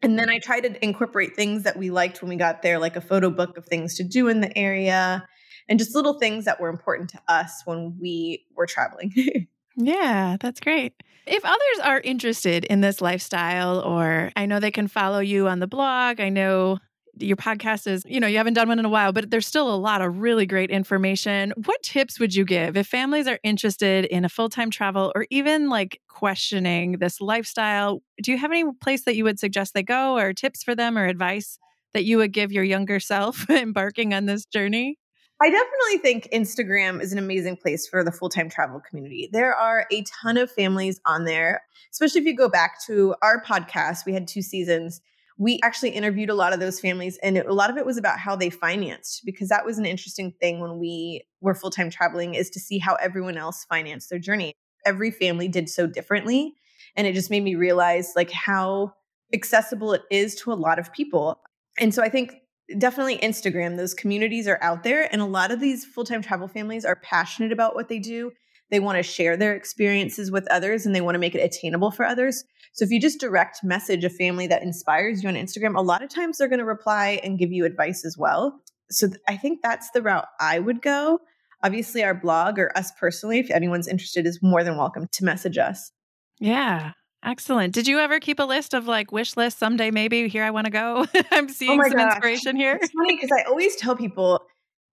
And 0.04 0.20
then 0.20 0.30
I 0.30 0.40
tried 0.40 0.62
to 0.62 0.84
incorporate 0.84 1.36
things 1.36 1.64
that 1.64 1.78
we 1.78 1.90
liked 1.90 2.22
when 2.22 2.30
we 2.30 2.36
got 2.36 2.62
there, 2.62 2.78
like 2.78 2.96
a 2.96 3.02
photo 3.02 3.30
book 3.30 3.58
of 3.58 3.66
things 3.66 3.96
to 3.96 4.04
do 4.04 4.28
in 4.28 4.42
the 4.42 4.56
area 4.58 5.28
and 5.70 5.80
just 5.80 5.96
little 5.96 6.20
things 6.20 6.46
that 6.46 6.60
were 6.60 6.70
important 6.70 7.10
to 7.12 7.22
us 7.28 7.62
when 7.66 7.98
we 8.00 8.46
were 8.56 8.66
traveling. 8.66 9.14
yeah, 9.78 10.38
that's 10.40 10.60
great. 10.60 10.94
If 11.26 11.46
others 11.46 11.80
are 11.84 12.02
interested 12.02 12.66
in 12.66 12.82
this 12.82 13.00
lifestyle, 13.00 13.80
or 13.80 14.32
I 14.36 14.46
know 14.46 14.60
they 14.60 14.72
can 14.72 14.90
follow 14.90 15.20
you 15.20 15.48
on 15.48 15.60
the 15.60 15.68
blog, 15.68 16.20
I 16.20 16.28
know 16.28 16.80
your 17.20 17.38
podcast 17.38 17.88
is, 17.88 18.04
you 18.06 18.20
know, 18.20 18.28
you 18.28 18.38
haven't 18.38 18.54
done 18.54 18.68
one 18.68 18.80
in 18.80 18.86
a 18.86 18.90
while, 18.90 19.12
but 19.12 19.30
there's 19.30 19.46
still 19.46 19.74
a 19.74 19.76
lot 19.76 20.02
of 20.02 20.20
really 20.20 20.46
great 20.46 20.72
information. 20.72 21.54
What 21.66 21.82
tips 21.84 22.20
would 22.20 22.34
you 22.34 22.46
give 22.46 22.76
if 22.76 22.88
families 22.88 23.28
are 23.28 23.40
interested 23.44 24.06
in 24.06 24.26
a 24.26 24.30
full 24.30 24.50
time 24.50 24.72
travel 24.72 25.12
or 25.16 25.26
even 25.30 25.70
like 25.70 26.02
questioning 26.08 26.94
this 26.94 27.22
lifestyle? 27.22 28.02
Do 28.22 28.32
you 28.32 28.38
have 28.38 28.52
any 28.52 28.66
place 28.82 29.06
that 29.06 29.16
you 29.16 29.24
would 29.26 29.40
suggest 29.40 29.74
they 29.74 29.84
go 29.84 30.18
or 30.18 30.34
tips 30.34 30.64
for 30.64 30.76
them 30.76 30.98
or 30.98 31.06
advice 31.06 31.60
that 31.94 32.06
you 32.06 32.18
would 32.18 32.34
give 32.34 32.52
your 32.52 32.64
younger 32.64 33.00
self 33.00 33.50
embarking 33.50 34.14
on 34.14 34.26
this 34.26 34.46
journey? 34.46 34.98
I 35.42 35.50
definitely 35.50 35.98
think 35.98 36.30
Instagram 36.32 37.02
is 37.02 37.12
an 37.12 37.20
amazing 37.20 37.58
place 37.58 37.88
for 37.88 38.04
the 38.04 38.12
full 38.12 38.30
time 38.30 38.50
travel 38.50 38.80
community. 38.80 39.30
There 39.32 39.54
are 39.54 39.86
a 39.92 40.04
ton 40.04 40.38
of 40.38 40.50
families 40.50 41.02
on 41.06 41.26
there, 41.26 41.64
especially 41.92 42.22
if 42.22 42.28
you 42.28 42.36
go 42.36 42.50
back 42.50 42.82
to 42.86 43.14
our 43.22 43.44
podcast. 43.44 44.06
We 44.06 44.14
had 44.14 44.28
two 44.28 44.42
seasons 44.42 45.02
we 45.38 45.60
actually 45.64 45.90
interviewed 45.90 46.30
a 46.30 46.36
lot 46.36 46.54
of 46.54 46.60
those 46.60 46.80
families 46.80 47.18
and 47.24 47.38
a 47.38 47.54
lot 47.54 47.70
of 47.70 47.78
it 47.78 47.86
was 47.86 47.98
about 47.98 48.20
how 48.20 48.36
they 48.36 48.50
financed 48.50 49.22
because 49.26 49.50
that 49.50 49.66
was 49.66 49.78
an 49.78 49.86
interesting 49.86 50.32
thing 50.40 50.60
when 50.60 50.78
we 50.78 51.24
were 51.42 51.56
full-time 51.56 51.90
traveling 51.90 52.36
is 52.36 52.50
to 52.52 52.60
see 52.60 52.78
how 52.78 52.96
everyone 52.96 53.38
else 53.38 53.66
financed 53.70 54.10
their 54.10 54.20
journey. 54.20 54.54
Every 54.86 55.12
family 55.12 55.48
did 55.48 55.70
so 55.70 55.88
differently 55.88 56.54
and 56.96 57.08
it 57.08 57.14
just 57.14 57.32
made 57.32 57.44
me 57.44 57.56
realize 57.56 58.14
like 58.16 58.32
how 58.32 58.94
accessible 59.34 59.94
it 59.94 60.04
is 60.12 60.36
to 60.36 60.52
a 60.52 60.56
lot 60.56 60.78
of 60.78 60.94
people. 60.94 61.42
And 61.80 61.94
so 61.94 62.04
i 62.04 62.10
think 62.10 62.36
definitely 62.78 63.18
instagram 63.18 63.76
those 63.76 63.94
communities 63.94 64.48
are 64.48 64.58
out 64.62 64.84
there 64.84 65.10
and 65.12 65.22
a 65.22 65.26
lot 65.26 65.52
of 65.52 65.60
these 65.60 65.84
full-time 65.84 66.22
travel 66.22 66.48
families 66.48 66.86
are 66.86 66.96
passionate 66.96 67.52
about 67.52 67.76
what 67.76 67.90
they 67.90 68.00
do 68.00 68.32
they 68.72 68.80
want 68.80 68.98
to 68.98 69.04
share 69.04 69.38
their 69.38 69.56
experiences 69.56 70.32
with 70.32 70.48
others 70.52 70.86
and 70.86 70.96
they 70.96 71.02
want 71.02 71.16
to 71.16 71.20
make 71.20 71.36
it 71.36 71.40
attainable 71.40 71.92
for 71.92 72.06
others. 72.06 72.44
So 72.74 72.84
if 72.84 72.92
you 72.92 73.00
just 73.00 73.20
direct 73.20 73.64
message 73.64 74.04
a 74.04 74.10
family 74.10 74.48
that 74.48 74.64
inspires 74.64 75.22
you 75.22 75.30
on 75.30 75.36
Instagram, 75.36 75.78
a 75.78 75.82
lot 75.82 76.02
of 76.02 76.10
times 76.10 76.38
they're 76.38 76.48
going 76.48 76.60
to 76.60 76.66
reply 76.66 77.20
and 77.24 77.38
give 77.38 77.52
you 77.52 77.66
advice 77.66 78.04
as 78.04 78.18
well. 78.18 78.60
So 78.90 79.10
I 79.28 79.38
think 79.38 79.60
that's 79.62 79.92
the 79.92 80.02
route 80.02 80.26
I 80.40 80.60
would 80.60 80.82
go. 80.82 81.20
Obviously, 81.64 82.04
our 82.04 82.14
blog 82.14 82.60
or 82.60 82.76
us 82.78 82.92
personally, 83.00 83.40
if 83.40 83.50
anyone's 83.52 83.88
interested, 83.88 84.26
is 84.26 84.40
more 84.42 84.64
than 84.64 84.78
welcome 84.78 85.08
to 85.12 85.24
message 85.24 85.58
us. 85.58 85.92
Yeah. 86.40 86.94
Excellent. 87.24 87.74
Did 87.74 87.88
you 87.88 88.00
ever 88.00 88.20
keep 88.20 88.40
a 88.40 88.44
list 88.44 88.74
of 88.74 88.86
like 88.86 89.12
wish 89.12 89.38
list 89.38 89.58
someday? 89.58 89.92
Maybe 89.92 90.28
here 90.28 90.44
I 90.44 90.52
want 90.52 90.66
to 90.66 90.72
go. 90.72 91.06
I'm 91.32 91.46
oh 91.46 91.48
seeing 91.48 91.80
oh 91.80 91.84
some 91.84 91.98
gosh. 91.98 92.16
inspiration 92.16 92.56
here. 92.58 92.78
It's 92.82 92.92
funny 92.92 93.16
because 93.16 93.32
I 93.32 93.48
always 93.48 93.76
tell 93.78 93.96
people, 93.96 94.42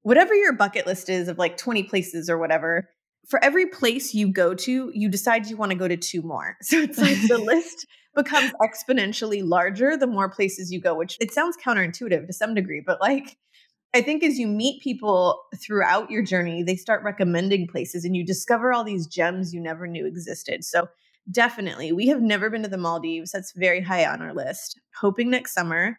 whatever 0.02 0.34
your 0.34 0.52
bucket 0.52 0.86
list 0.86 1.08
is 1.08 1.28
of 1.28 1.38
like 1.38 1.56
20 1.56 1.84
places 1.84 2.30
or 2.30 2.38
whatever, 2.38 2.88
for 3.28 3.42
every 3.44 3.66
place 3.66 4.14
you 4.14 4.32
go 4.32 4.54
to, 4.54 4.90
you 4.94 5.08
decide 5.08 5.46
you 5.46 5.56
want 5.56 5.70
to 5.72 5.78
go 5.78 5.88
to 5.88 5.96
two 5.96 6.22
more. 6.22 6.56
So 6.62 6.78
it's 6.78 6.98
like 6.98 7.16
the 7.28 7.38
list 7.44 7.86
becomes 8.14 8.52
exponentially 8.60 9.42
larger 9.44 9.96
the 9.96 10.06
more 10.06 10.28
places 10.28 10.72
you 10.72 10.80
go, 10.80 10.94
which 10.94 11.16
it 11.20 11.32
sounds 11.32 11.56
counterintuitive 11.64 12.26
to 12.26 12.32
some 12.32 12.54
degree, 12.54 12.82
but 12.84 13.00
like 13.00 13.36
I 13.92 14.02
think 14.02 14.22
as 14.22 14.38
you 14.38 14.46
meet 14.46 14.82
people 14.82 15.42
throughout 15.64 16.10
your 16.10 16.22
journey, 16.22 16.62
they 16.62 16.76
start 16.76 17.02
recommending 17.02 17.66
places 17.66 18.04
and 18.04 18.14
you 18.14 18.24
discover 18.24 18.72
all 18.72 18.84
these 18.84 19.06
gems 19.06 19.52
you 19.52 19.60
never 19.60 19.86
knew 19.88 20.06
existed. 20.06 20.64
So 20.64 20.88
definitely, 21.30 21.90
we 21.90 22.06
have 22.06 22.22
never 22.22 22.50
been 22.50 22.62
to 22.62 22.68
the 22.68 22.78
Maldives. 22.78 23.32
That's 23.32 23.52
very 23.52 23.80
high 23.80 24.06
on 24.06 24.22
our 24.22 24.32
list. 24.32 24.80
Hoping 25.00 25.28
next 25.30 25.54
summer 25.54 25.98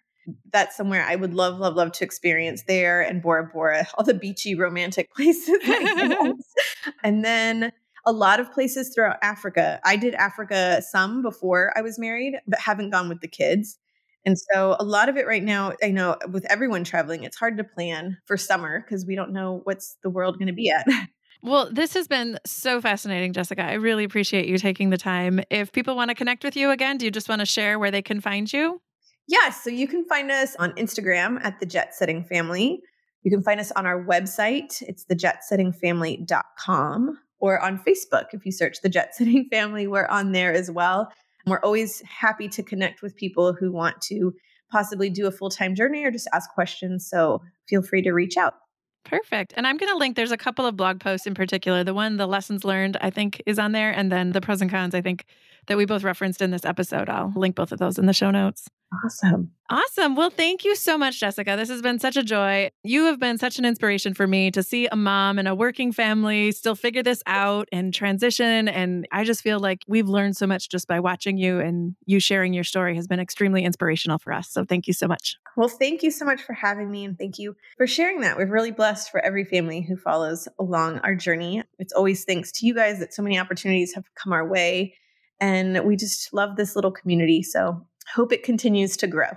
that's 0.51 0.75
somewhere 0.75 1.03
I 1.03 1.15
would 1.15 1.33
love, 1.33 1.59
love, 1.59 1.75
love 1.75 1.91
to 1.93 2.03
experience 2.03 2.63
there 2.67 3.01
and 3.01 3.21
Bora 3.21 3.49
Bora, 3.51 3.87
all 3.95 4.03
the 4.03 4.13
beachy 4.13 4.55
romantic 4.55 5.11
places. 5.15 5.57
and 7.03 7.23
then 7.25 7.71
a 8.05 8.11
lot 8.11 8.39
of 8.39 8.51
places 8.51 8.93
throughout 8.93 9.17
Africa. 9.21 9.79
I 9.83 9.95
did 9.95 10.15
Africa 10.15 10.81
some 10.81 11.21
before 11.21 11.71
I 11.75 11.81
was 11.81 11.99
married, 11.99 12.39
but 12.47 12.59
haven't 12.59 12.89
gone 12.89 13.09
with 13.09 13.21
the 13.21 13.27
kids. 13.27 13.77
And 14.25 14.37
so 14.37 14.75
a 14.79 14.83
lot 14.83 15.09
of 15.09 15.17
it 15.17 15.25
right 15.25 15.43
now, 15.43 15.73
I 15.83 15.89
know 15.89 16.17
with 16.29 16.45
everyone 16.45 16.83
traveling, 16.83 17.23
it's 17.23 17.37
hard 17.37 17.57
to 17.57 17.63
plan 17.63 18.17
for 18.25 18.37
summer 18.37 18.81
because 18.81 19.05
we 19.05 19.15
don't 19.15 19.31
know 19.31 19.61
what's 19.63 19.97
the 20.03 20.09
world 20.09 20.37
going 20.37 20.47
to 20.47 20.53
be 20.53 20.69
at. 20.69 20.85
Well, 21.43 21.69
this 21.71 21.95
has 21.95 22.07
been 22.07 22.37
so 22.45 22.79
fascinating, 22.81 23.33
Jessica. 23.33 23.63
I 23.63 23.73
really 23.73 24.03
appreciate 24.03 24.47
you 24.47 24.59
taking 24.59 24.91
the 24.91 24.97
time. 24.97 25.41
If 25.49 25.71
people 25.71 25.95
want 25.95 26.09
to 26.09 26.15
connect 26.15 26.43
with 26.43 26.55
you 26.55 26.69
again, 26.69 26.99
do 26.99 27.05
you 27.05 27.09
just 27.09 27.27
want 27.27 27.39
to 27.39 27.47
share 27.47 27.79
where 27.79 27.89
they 27.89 28.03
can 28.03 28.21
find 28.21 28.53
you? 28.53 28.79
Yes. 29.27 29.63
So 29.63 29.69
you 29.69 29.87
can 29.87 30.05
find 30.05 30.31
us 30.31 30.55
on 30.57 30.71
Instagram 30.73 31.39
at 31.43 31.59
the 31.59 31.65
Jet 31.65 31.95
Setting 31.95 32.23
Family. 32.23 32.81
You 33.23 33.31
can 33.31 33.43
find 33.43 33.59
us 33.59 33.71
on 33.71 33.85
our 33.85 34.03
website. 34.03 34.81
It's 34.81 35.05
thejetsettingfamily.com 35.05 37.19
or 37.39 37.59
on 37.59 37.79
Facebook. 37.79 38.25
If 38.33 38.45
you 38.45 38.51
search 38.51 38.81
the 38.81 38.89
Jet 38.89 39.15
Setting 39.21 39.47
Family, 39.49 39.87
we're 39.87 40.07
on 40.07 40.31
there 40.31 40.53
as 40.53 40.71
well. 40.71 41.11
We're 41.45 41.59
always 41.59 42.01
happy 42.01 42.47
to 42.49 42.63
connect 42.63 43.01
with 43.01 43.15
people 43.15 43.53
who 43.53 43.71
want 43.71 44.01
to 44.03 44.33
possibly 44.71 45.09
do 45.09 45.27
a 45.27 45.31
full 45.31 45.49
time 45.49 45.75
journey 45.75 46.03
or 46.03 46.11
just 46.11 46.27
ask 46.33 46.49
questions. 46.51 47.07
So 47.09 47.41
feel 47.67 47.81
free 47.81 48.01
to 48.03 48.11
reach 48.11 48.37
out. 48.37 48.53
Perfect. 49.03 49.53
And 49.57 49.67
I'm 49.67 49.77
going 49.77 49.91
to 49.91 49.97
link, 49.97 50.15
there's 50.15 50.31
a 50.31 50.37
couple 50.37 50.65
of 50.65 50.77
blog 50.77 50.99
posts 50.99 51.27
in 51.27 51.33
particular. 51.33 51.83
The 51.83 51.93
one, 51.93 52.17
the 52.17 52.27
lessons 52.27 52.63
learned, 52.63 52.97
I 53.01 53.09
think 53.09 53.41
is 53.45 53.59
on 53.59 53.71
there. 53.71 53.91
And 53.91 54.11
then 54.11 54.31
the 54.31 54.41
pros 54.41 54.61
and 54.61 54.69
cons, 54.69 54.95
I 54.95 55.01
think 55.01 55.25
that 55.67 55.77
we 55.77 55.85
both 55.85 56.03
referenced 56.03 56.41
in 56.41 56.51
this 56.51 56.65
episode. 56.65 57.09
I'll 57.09 57.33
link 57.35 57.55
both 57.55 57.71
of 57.71 57.79
those 57.79 57.97
in 57.97 58.05
the 58.05 58.13
show 58.13 58.31
notes. 58.31 58.67
Awesome. 59.03 59.51
Awesome. 59.71 60.17
Well, 60.17 60.29
thank 60.29 60.65
you 60.65 60.75
so 60.75 60.97
much, 60.97 61.17
Jessica. 61.17 61.55
This 61.55 61.69
has 61.69 61.81
been 61.81 61.97
such 61.97 62.17
a 62.17 62.23
joy. 62.23 62.71
You 62.83 63.05
have 63.05 63.21
been 63.21 63.37
such 63.37 63.57
an 63.57 63.63
inspiration 63.63 64.13
for 64.13 64.27
me 64.27 64.51
to 64.51 64.61
see 64.61 64.85
a 64.91 64.97
mom 64.97 65.39
and 65.39 65.47
a 65.47 65.55
working 65.55 65.93
family 65.93 66.51
still 66.51 66.75
figure 66.75 67.01
this 67.01 67.23
out 67.25 67.69
and 67.71 67.93
transition. 67.93 68.67
And 68.67 69.07
I 69.13 69.23
just 69.23 69.41
feel 69.41 69.61
like 69.61 69.85
we've 69.87 70.09
learned 70.09 70.35
so 70.35 70.45
much 70.45 70.67
just 70.67 70.89
by 70.89 70.99
watching 70.99 71.37
you 71.37 71.61
and 71.61 71.95
you 72.05 72.19
sharing 72.19 72.53
your 72.53 72.65
story 72.65 72.97
has 72.97 73.07
been 73.07 73.21
extremely 73.21 73.63
inspirational 73.63 74.17
for 74.17 74.33
us. 74.33 74.49
So 74.49 74.65
thank 74.65 74.87
you 74.87 74.93
so 74.93 75.07
much. 75.07 75.37
Well, 75.55 75.69
thank 75.69 76.03
you 76.03 76.11
so 76.11 76.25
much 76.25 76.41
for 76.41 76.51
having 76.51 76.91
me 76.91 77.05
and 77.05 77.17
thank 77.17 77.39
you 77.39 77.55
for 77.77 77.87
sharing 77.87 78.19
that. 78.21 78.35
We're 78.35 78.51
really 78.51 78.71
blessed 78.71 79.09
for 79.09 79.21
every 79.21 79.45
family 79.45 79.79
who 79.79 79.95
follows 79.95 80.49
along 80.59 80.99
our 80.99 81.15
journey. 81.15 81.63
It's 81.79 81.93
always 81.93 82.25
thanks 82.25 82.51
to 82.53 82.65
you 82.65 82.75
guys 82.75 82.99
that 82.99 83.13
so 83.13 83.21
many 83.21 83.39
opportunities 83.39 83.93
have 83.95 84.03
come 84.15 84.33
our 84.33 84.45
way. 84.45 84.95
And 85.39 85.85
we 85.85 85.95
just 85.95 86.33
love 86.33 86.57
this 86.57 86.75
little 86.75 86.91
community. 86.91 87.41
So 87.41 87.87
hope 88.15 88.31
it 88.31 88.43
continues 88.43 88.97
to 88.97 89.07
grow. 89.07 89.29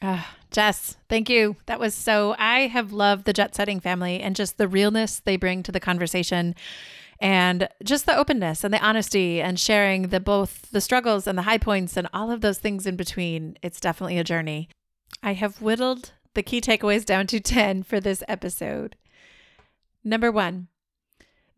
Uh, 0.00 0.22
Jess, 0.50 0.96
thank 1.08 1.28
you. 1.28 1.56
That 1.66 1.80
was 1.80 1.94
so. 1.94 2.34
I 2.38 2.68
have 2.68 2.92
loved 2.92 3.26
the 3.26 3.32
jet 3.32 3.54
setting 3.54 3.80
family 3.80 4.20
and 4.20 4.34
just 4.34 4.56
the 4.56 4.68
realness 4.68 5.20
they 5.20 5.36
bring 5.36 5.62
to 5.64 5.72
the 5.72 5.80
conversation 5.80 6.54
and 7.20 7.68
just 7.84 8.06
the 8.06 8.16
openness 8.16 8.64
and 8.64 8.72
the 8.72 8.84
honesty 8.84 9.42
and 9.42 9.58
sharing 9.58 10.08
the 10.08 10.20
both 10.20 10.70
the 10.70 10.80
struggles 10.80 11.26
and 11.26 11.36
the 11.36 11.42
high 11.42 11.58
points 11.58 11.96
and 11.96 12.08
all 12.14 12.30
of 12.30 12.40
those 12.40 12.58
things 12.58 12.86
in 12.86 12.96
between. 12.96 13.56
It's 13.62 13.80
definitely 13.80 14.18
a 14.18 14.24
journey. 14.24 14.68
I 15.22 15.34
have 15.34 15.60
whittled 15.60 16.12
the 16.34 16.42
key 16.42 16.60
takeaways 16.60 17.04
down 17.04 17.26
to 17.28 17.40
10 17.40 17.82
for 17.82 18.00
this 18.00 18.22
episode. 18.28 18.96
Number 20.04 20.30
one, 20.30 20.68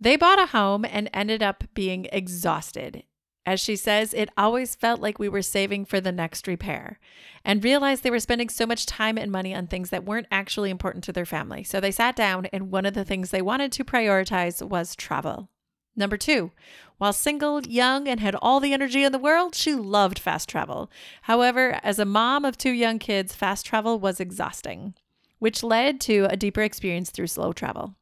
they 0.00 0.16
bought 0.16 0.38
a 0.40 0.46
home 0.46 0.84
and 0.84 1.10
ended 1.12 1.42
up 1.42 1.64
being 1.74 2.08
exhausted. 2.10 3.04
As 3.50 3.58
she 3.58 3.74
says, 3.74 4.14
it 4.14 4.28
always 4.36 4.76
felt 4.76 5.00
like 5.00 5.18
we 5.18 5.28
were 5.28 5.42
saving 5.42 5.84
for 5.84 6.00
the 6.00 6.12
next 6.12 6.46
repair 6.46 7.00
and 7.44 7.64
realized 7.64 8.04
they 8.04 8.10
were 8.12 8.20
spending 8.20 8.48
so 8.48 8.64
much 8.64 8.86
time 8.86 9.18
and 9.18 9.32
money 9.32 9.52
on 9.52 9.66
things 9.66 9.90
that 9.90 10.04
weren't 10.04 10.28
actually 10.30 10.70
important 10.70 11.02
to 11.02 11.12
their 11.12 11.26
family. 11.26 11.64
So 11.64 11.80
they 11.80 11.90
sat 11.90 12.14
down, 12.14 12.46
and 12.52 12.70
one 12.70 12.86
of 12.86 12.94
the 12.94 13.04
things 13.04 13.30
they 13.32 13.42
wanted 13.42 13.72
to 13.72 13.84
prioritize 13.84 14.62
was 14.62 14.94
travel. 14.94 15.48
Number 15.96 16.16
two, 16.16 16.52
while 16.98 17.12
single, 17.12 17.60
young, 17.62 18.06
and 18.06 18.20
had 18.20 18.36
all 18.36 18.60
the 18.60 18.72
energy 18.72 19.02
in 19.02 19.10
the 19.10 19.18
world, 19.18 19.56
she 19.56 19.74
loved 19.74 20.20
fast 20.20 20.48
travel. 20.48 20.88
However, 21.22 21.80
as 21.82 21.98
a 21.98 22.04
mom 22.04 22.44
of 22.44 22.56
two 22.56 22.70
young 22.70 23.00
kids, 23.00 23.34
fast 23.34 23.66
travel 23.66 23.98
was 23.98 24.20
exhausting, 24.20 24.94
which 25.40 25.64
led 25.64 26.00
to 26.02 26.28
a 26.30 26.36
deeper 26.36 26.62
experience 26.62 27.10
through 27.10 27.26
slow 27.26 27.52
travel. 27.52 27.96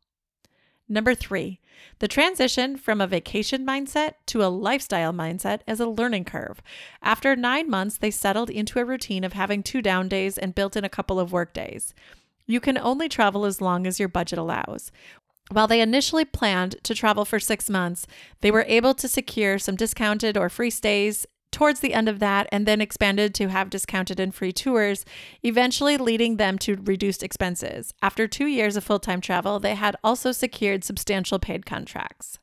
Number 0.90 1.14
three, 1.14 1.58
the 1.98 2.08
transition 2.08 2.76
from 2.76 3.00
a 3.00 3.06
vacation 3.06 3.66
mindset 3.66 4.14
to 4.26 4.44
a 4.44 4.48
lifestyle 4.48 5.12
mindset 5.12 5.60
is 5.66 5.80
a 5.80 5.86
learning 5.86 6.24
curve. 6.24 6.62
After 7.02 7.34
nine 7.36 7.68
months, 7.68 7.98
they 7.98 8.10
settled 8.10 8.50
into 8.50 8.78
a 8.78 8.84
routine 8.84 9.24
of 9.24 9.32
having 9.32 9.62
two 9.62 9.82
down 9.82 10.08
days 10.08 10.38
and 10.38 10.54
built 10.54 10.76
in 10.76 10.84
a 10.84 10.88
couple 10.88 11.18
of 11.18 11.32
work 11.32 11.52
days. 11.52 11.94
You 12.46 12.60
can 12.60 12.78
only 12.78 13.08
travel 13.08 13.44
as 13.44 13.60
long 13.60 13.86
as 13.86 13.98
your 13.98 14.08
budget 14.08 14.38
allows. 14.38 14.90
While 15.50 15.66
they 15.66 15.80
initially 15.80 16.24
planned 16.24 16.76
to 16.82 16.94
travel 16.94 17.24
for 17.24 17.40
six 17.40 17.70
months, 17.70 18.06
they 18.40 18.50
were 18.50 18.64
able 18.68 18.94
to 18.94 19.08
secure 19.08 19.58
some 19.58 19.76
discounted 19.76 20.36
or 20.36 20.48
free 20.48 20.70
stays 20.70 21.26
towards 21.50 21.80
the 21.80 21.94
end 21.94 22.08
of 22.08 22.18
that 22.18 22.46
and 22.52 22.66
then 22.66 22.80
expanded 22.80 23.34
to 23.34 23.48
have 23.48 23.70
discounted 23.70 24.20
and 24.20 24.34
free 24.34 24.52
tours, 24.52 25.04
eventually 25.42 25.96
leading 25.96 26.36
them 26.36 26.58
to 26.58 26.76
reduced 26.76 27.22
expenses. 27.22 27.92
After 28.02 28.26
two 28.26 28.46
years 28.46 28.76
of 28.76 28.84
full 28.84 28.98
time 28.98 29.20
travel, 29.20 29.58
they 29.58 29.74
had 29.74 29.96
also 30.04 30.32
secured 30.32 30.84
substantial 30.84 31.38
paid 31.38 31.66
contracts. 31.66 32.38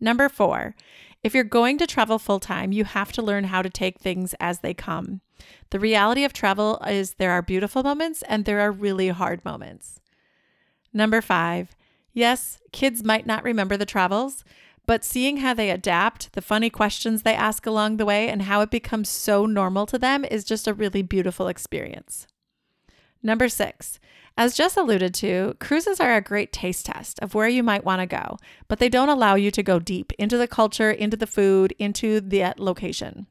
Number 0.00 0.28
four, 0.28 0.74
if 1.22 1.34
you're 1.34 1.44
going 1.44 1.78
to 1.78 1.86
travel 1.86 2.18
full 2.18 2.40
time, 2.40 2.72
you 2.72 2.84
have 2.84 3.10
to 3.12 3.22
learn 3.22 3.44
how 3.44 3.62
to 3.62 3.70
take 3.70 3.98
things 3.98 4.34
as 4.38 4.60
they 4.60 4.74
come. 4.74 5.22
The 5.70 5.80
reality 5.80 6.24
of 6.24 6.32
travel 6.32 6.78
is 6.86 7.14
there 7.14 7.32
are 7.32 7.42
beautiful 7.42 7.82
moments 7.82 8.22
and 8.28 8.44
there 8.44 8.60
are 8.60 8.70
really 8.70 9.08
hard 9.08 9.44
moments. 9.44 10.00
Number 10.92 11.20
five, 11.22 11.74
yes, 12.12 12.58
kids 12.72 13.02
might 13.02 13.26
not 13.26 13.42
remember 13.42 13.76
the 13.76 13.86
travels, 13.86 14.44
but 14.86 15.04
seeing 15.04 15.38
how 15.38 15.54
they 15.54 15.70
adapt, 15.70 16.32
the 16.32 16.42
funny 16.42 16.70
questions 16.70 17.22
they 17.22 17.34
ask 17.34 17.66
along 17.66 17.96
the 17.96 18.04
way, 18.04 18.28
and 18.28 18.42
how 18.42 18.60
it 18.60 18.70
becomes 18.70 19.08
so 19.08 19.46
normal 19.46 19.86
to 19.86 19.98
them 19.98 20.24
is 20.24 20.44
just 20.44 20.68
a 20.68 20.74
really 20.74 21.02
beautiful 21.02 21.48
experience. 21.48 22.26
Number 23.22 23.48
six, 23.48 23.98
as 24.36 24.56
Jess 24.56 24.76
alluded 24.76 25.14
to, 25.14 25.56
cruises 25.60 26.00
are 26.00 26.16
a 26.16 26.20
great 26.20 26.52
taste 26.52 26.86
test 26.86 27.20
of 27.20 27.34
where 27.34 27.48
you 27.48 27.62
might 27.62 27.84
want 27.84 28.00
to 28.00 28.06
go, 28.06 28.36
but 28.66 28.80
they 28.80 28.88
don't 28.88 29.08
allow 29.08 29.36
you 29.36 29.50
to 29.52 29.62
go 29.62 29.78
deep 29.78 30.12
into 30.18 30.36
the 30.36 30.48
culture, 30.48 30.90
into 30.90 31.16
the 31.16 31.26
food, 31.26 31.72
into 31.78 32.20
the 32.20 32.42
uh, 32.42 32.52
location. 32.58 33.26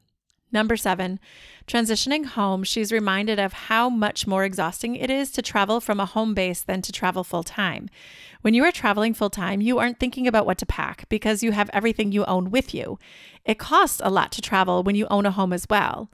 Number 0.50 0.76
seven, 0.76 1.20
transitioning 1.66 2.26
home, 2.26 2.62
she's 2.62 2.92
reminded 2.92 3.38
of 3.38 3.52
how 3.52 3.90
much 3.90 4.26
more 4.26 4.44
exhausting 4.44 4.96
it 4.96 5.10
is 5.10 5.30
to 5.32 5.42
travel 5.42 5.80
from 5.80 6.00
a 6.00 6.06
home 6.06 6.32
base 6.32 6.62
than 6.62 6.80
to 6.82 6.92
travel 6.92 7.24
full 7.24 7.42
time. 7.42 7.90
When 8.44 8.52
you 8.52 8.62
are 8.64 8.72
traveling 8.72 9.14
full 9.14 9.30
time, 9.30 9.62
you 9.62 9.78
aren't 9.78 9.98
thinking 9.98 10.26
about 10.26 10.44
what 10.44 10.58
to 10.58 10.66
pack 10.66 11.08
because 11.08 11.42
you 11.42 11.52
have 11.52 11.70
everything 11.72 12.12
you 12.12 12.26
own 12.26 12.50
with 12.50 12.74
you. 12.74 12.98
It 13.46 13.58
costs 13.58 14.02
a 14.04 14.10
lot 14.10 14.32
to 14.32 14.42
travel 14.42 14.82
when 14.82 14.94
you 14.94 15.06
own 15.10 15.24
a 15.24 15.30
home 15.30 15.50
as 15.54 15.66
well. 15.70 16.10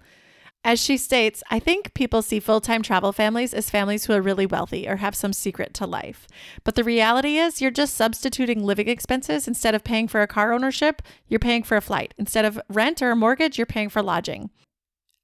As 0.63 0.81
she 0.81 0.97
states, 0.97 1.43
I 1.51 1.59
think 1.59 1.93
people 1.93 2.23
see 2.23 2.39
full 2.39 2.61
time 2.61 2.83
travel 2.83 3.11
families 3.13 3.53
as 3.53 3.69
families 3.69 4.05
who 4.05 4.13
are 4.13 4.23
really 4.23 4.47
wealthy 4.47 4.87
or 4.89 4.99
have 4.99 5.17
some 5.17 5.33
secret 5.33 5.75
to 5.75 5.87
life. 5.87 6.29
But 6.63 6.77
the 6.77 6.85
reality 6.85 7.37
is, 7.37 7.61
you're 7.61 7.73
just 7.73 7.97
substituting 7.97 8.63
living 8.63 8.89
expenses. 8.89 9.49
Instead 9.49 9.75
of 9.75 9.83
paying 9.83 10.07
for 10.07 10.23
a 10.23 10.29
car 10.29 10.53
ownership, 10.53 11.03
you're 11.27 11.41
paying 11.41 11.65
for 11.65 11.77
a 11.77 11.83
flight. 11.83 12.15
Instead 12.17 12.45
of 12.45 12.61
rent 12.69 13.03
or 13.03 13.11
a 13.11 13.17
mortgage, 13.17 13.59
you're 13.59 13.67
paying 13.67 13.89
for 13.89 14.05
lodging. 14.05 14.51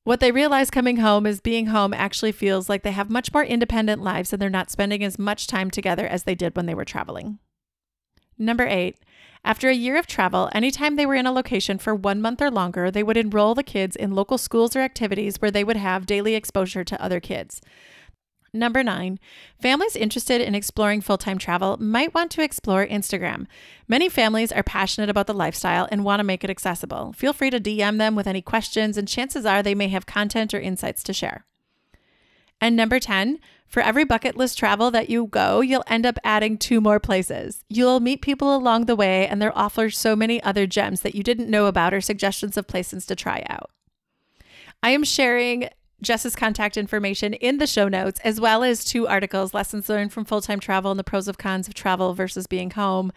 What 0.07 0.21
they 0.21 0.31
realize 0.31 0.71
coming 0.71 0.99
home 0.99 1.27
is 1.27 1.40
being 1.40 1.66
home 1.66 1.92
actually 1.92 2.31
feels 2.31 2.69
like 2.69 2.85
they 2.85 2.92
have 2.92 3.11
much 3.11 3.35
more 3.35 3.42
independent 3.42 4.05
lives 4.05 4.33
and 4.33 4.40
they're 4.40 4.49
not 4.49 4.71
spending 4.71 5.03
as 5.03 5.19
much 5.19 5.49
time 5.49 5.69
together 5.69 6.07
as 6.07 6.23
they 6.23 6.37
did 6.37 6.55
when 6.55 6.66
they 6.66 6.77
were 6.77 6.85
traveling. 6.85 7.40
Number 8.38 8.64
eight, 8.64 9.01
after 9.45 9.69
a 9.69 9.75
year 9.75 9.97
of 9.97 10.07
travel, 10.07 10.49
anytime 10.53 10.95
they 10.95 11.07
were 11.07 11.16
in 11.16 11.27
a 11.27 11.33
location 11.33 11.77
for 11.77 11.92
one 11.92 12.23
month 12.23 12.40
or 12.40 12.53
longer, 12.53 12.88
they 12.88 13.03
would 13.03 13.16
enroll 13.16 13.57
the 13.57 13.64
kids 13.64 13.97
in 13.97 14.12
local 14.12 14.38
schools 14.38 14.77
or 14.77 14.81
activities 14.81 15.40
where 15.40 15.51
they 15.51 15.64
would 15.64 15.77
have 15.77 16.07
daily 16.07 16.37
exposure 16.37 16.85
to 16.85 17.03
other 17.03 17.19
kids. 17.19 17.61
Number 18.52 18.82
nine, 18.82 19.18
families 19.61 19.96
interested 19.96 20.40
in 20.40 20.54
exploring 20.54 21.00
full 21.00 21.18
time 21.18 21.38
travel 21.38 21.76
might 21.78 22.14
want 22.14 22.30
to 22.32 22.42
explore 22.42 22.87
Instagram. 22.87 23.46
Many 23.88 24.09
families 24.09 24.52
are 24.52 24.62
passionate 24.62 25.11
about 25.11 25.26
the 25.26 25.35
lifestyle 25.35 25.88
and 25.90 26.04
want 26.04 26.20
to 26.20 26.24
make 26.24 26.42
it 26.44 26.50
accessible. 26.50 27.12
Feel 27.12 27.32
free 27.32 27.50
to 27.50 27.61
DM 27.61 27.98
them 27.98 28.14
with 28.14 28.26
any 28.26 28.42
questions, 28.42 28.96
and 28.96 29.06
chances 29.06 29.44
are 29.44 29.62
they 29.62 29.74
may 29.74 29.88
have 29.88 30.06
content 30.06 30.54
or 30.54 30.61
insights 30.61 31.02
to 31.04 31.12
share. 31.12 31.44
And 32.61 32.74
number 32.74 32.98
10, 32.98 33.38
for 33.66 33.82
every 33.82 34.04
bucket 34.04 34.37
list 34.37 34.56
travel 34.59 34.90
that 34.92 35.11
you 35.11 35.26
go, 35.26 35.61
you'll 35.61 35.85
end 35.88 36.06
up 36.06 36.18
adding 36.24 36.56
two 36.56 36.80
more 36.80 37.00
places. 37.00 37.64
You'll 37.68 38.00
meet 38.00 38.22
people 38.22 38.54
along 38.54 38.87
the 38.87 38.96
way, 38.96 39.26
and 39.26 39.42
they'll 39.42 39.52
offer 39.54 39.90
so 39.90 40.16
many 40.16 40.42
other 40.42 40.66
gems 40.66 41.00
that 41.02 41.14
you 41.14 41.22
didn't 41.22 41.50
know 41.50 41.66
about 41.66 41.92
or 41.92 42.00
suggestions 42.00 42.56
of 42.56 42.66
places 42.66 43.04
to 43.06 43.16
try 43.16 43.44
out. 43.48 43.70
I 44.82 44.90
am 44.90 45.04
sharing 45.04 45.68
Jess's 46.02 46.37
contact 46.37 46.76
information 46.76 47.35
in 47.35 47.59
the 47.59 47.66
show 47.66 47.88
notes, 47.88 48.20
as 48.22 48.40
well 48.40 48.62
as 48.62 48.85
two 48.85 49.06
articles 49.06 49.54
Lessons 49.54 49.88
Learned 49.88 50.12
from 50.12 50.24
Full 50.24 50.40
Time 50.40 50.61
Travel 50.61 50.90
and 50.90 51.00
the 51.00 51.04
Pros 51.04 51.28
of 51.28 51.38
Cons 51.38 51.68
of 51.68 51.74
Travel 51.74 52.14
versus 52.14 52.46
Being 52.46 52.70
Home. 52.72 53.12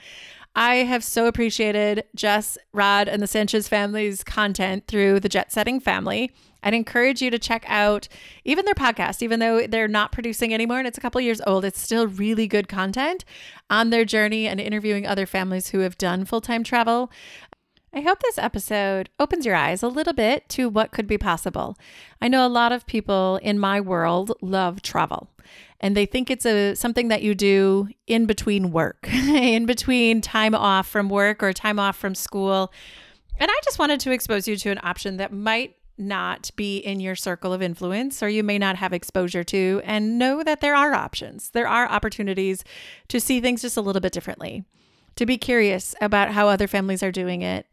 I 0.56 0.76
have 0.78 1.04
so 1.04 1.28
appreciated 1.28 2.06
Jess, 2.16 2.58
Rod, 2.74 3.08
and 3.08 3.22
the 3.22 3.28
Sanchez 3.28 3.68
family's 3.68 4.24
content 4.24 4.88
through 4.88 5.20
the 5.20 5.30
Jet 5.30 5.52
Setting 5.52 5.80
family. 5.80 6.34
I'd 6.64 6.74
encourage 6.74 7.22
you 7.22 7.32
to 7.32 7.40
check 7.40 7.64
out 7.68 8.08
even 8.44 8.66
their 8.66 8.74
podcast, 8.74 9.22
even 9.22 9.40
though 9.40 9.66
they're 9.66 9.88
not 9.88 10.12
producing 10.12 10.54
anymore 10.54 10.80
and 10.80 10.88
it's 10.88 10.98
a 10.98 11.02
couple 11.02 11.22
years 11.22 11.42
old, 11.48 11.64
it's 11.64 11.80
still 11.80 12.08
really 12.08 12.48
good 12.48 12.68
content 12.68 13.24
on 13.70 13.90
their 13.90 14.04
journey 14.04 14.48
and 14.48 14.60
interviewing 14.60 15.08
other 15.08 15.26
families 15.26 15.70
who 15.70 15.80
have 15.80 15.98
done 15.98 16.26
full 16.26 16.42
time 16.42 16.64
travel. 16.64 17.12
I 17.92 18.02
hope 18.02 18.20
this 18.22 18.38
episode 18.38 19.10
opens 19.20 19.46
your 19.46 19.56
eyes 19.56 19.82
a 19.82 19.88
little 19.88 20.14
bit 20.14 20.48
to 20.50 20.70
what 20.70 20.92
could 20.92 21.08
be 21.08 21.18
possible. 21.18 21.76
I 22.22 22.28
know 22.28 22.46
a 22.46 22.48
lot 22.48 22.72
of 22.72 22.86
people 22.86 23.40
in 23.42 23.58
my 23.58 23.82
world 23.82 24.32
love 24.42 24.82
travel 24.84 25.30
and 25.80 25.98
they 25.98 26.06
think 26.06 26.30
it's 26.30 26.46
a 26.46 26.76
something 26.76 27.08
that 27.08 27.24
you 27.24 27.34
do 27.34 27.90
in 28.06 28.26
between 28.26 28.72
work, 28.72 29.08
in 29.12 29.66
between 29.66 30.22
time 30.22 30.54
off 30.54 30.88
from 30.88 31.10
work 31.10 31.42
or 31.42 31.54
time 31.54 31.80
off 31.80 31.98
from 31.98 32.14
school. 32.14 32.72
And 33.38 33.50
I 33.50 33.60
just 33.64 33.80
wanted 33.80 34.00
to 34.02 34.12
expose 34.12 34.48
you 34.48 34.56
to 34.58 34.70
an 34.70 34.80
option 34.84 35.18
that 35.18 35.34
might 35.34 35.76
not 35.98 36.52
be 36.56 36.78
in 36.78 37.00
your 37.00 37.16
circle 37.16 37.54
of 37.54 37.62
influence 37.62 38.22
or 38.24 38.30
you 38.30 38.44
may 38.44 38.58
not 38.58 38.78
have 38.78 38.94
exposure 38.94 39.44
to 39.44 39.82
and 39.84 40.18
know 40.18 40.44
that 40.44 40.62
there 40.62 40.76
are 40.76 40.94
options. 40.94 41.50
There 41.50 41.68
are 41.68 41.90
opportunities 41.90 42.64
to 43.10 43.20
see 43.20 43.42
things 43.42 43.62
just 43.62 43.78
a 43.78 43.82
little 43.82 44.00
bit 44.00 44.14
differently. 44.14 44.64
To 45.16 45.26
be 45.26 45.38
curious 45.38 45.96
about 46.00 46.32
how 46.32 46.48
other 46.48 46.68
families 46.68 47.04
are 47.04 47.12
doing 47.12 47.42
it 47.42 47.66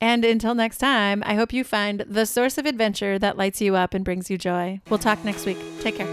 and 0.00 0.24
until 0.24 0.54
next 0.54 0.78
time, 0.78 1.22
I 1.26 1.34
hope 1.34 1.52
you 1.52 1.64
find 1.64 2.00
the 2.00 2.26
source 2.26 2.58
of 2.58 2.66
adventure 2.66 3.18
that 3.18 3.36
lights 3.36 3.60
you 3.60 3.74
up 3.74 3.94
and 3.94 4.04
brings 4.04 4.30
you 4.30 4.38
joy. 4.38 4.80
We'll 4.88 4.98
talk 4.98 5.24
next 5.24 5.44
week. 5.44 5.58
Take 5.80 5.96
care. 5.96 6.06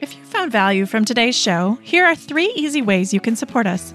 If 0.00 0.16
you 0.16 0.22
found 0.24 0.52
value 0.52 0.86
from 0.86 1.04
today's 1.04 1.36
show, 1.36 1.78
here 1.82 2.04
are 2.04 2.14
three 2.14 2.52
easy 2.54 2.82
ways 2.82 3.14
you 3.14 3.20
can 3.20 3.36
support 3.36 3.66
us. 3.66 3.94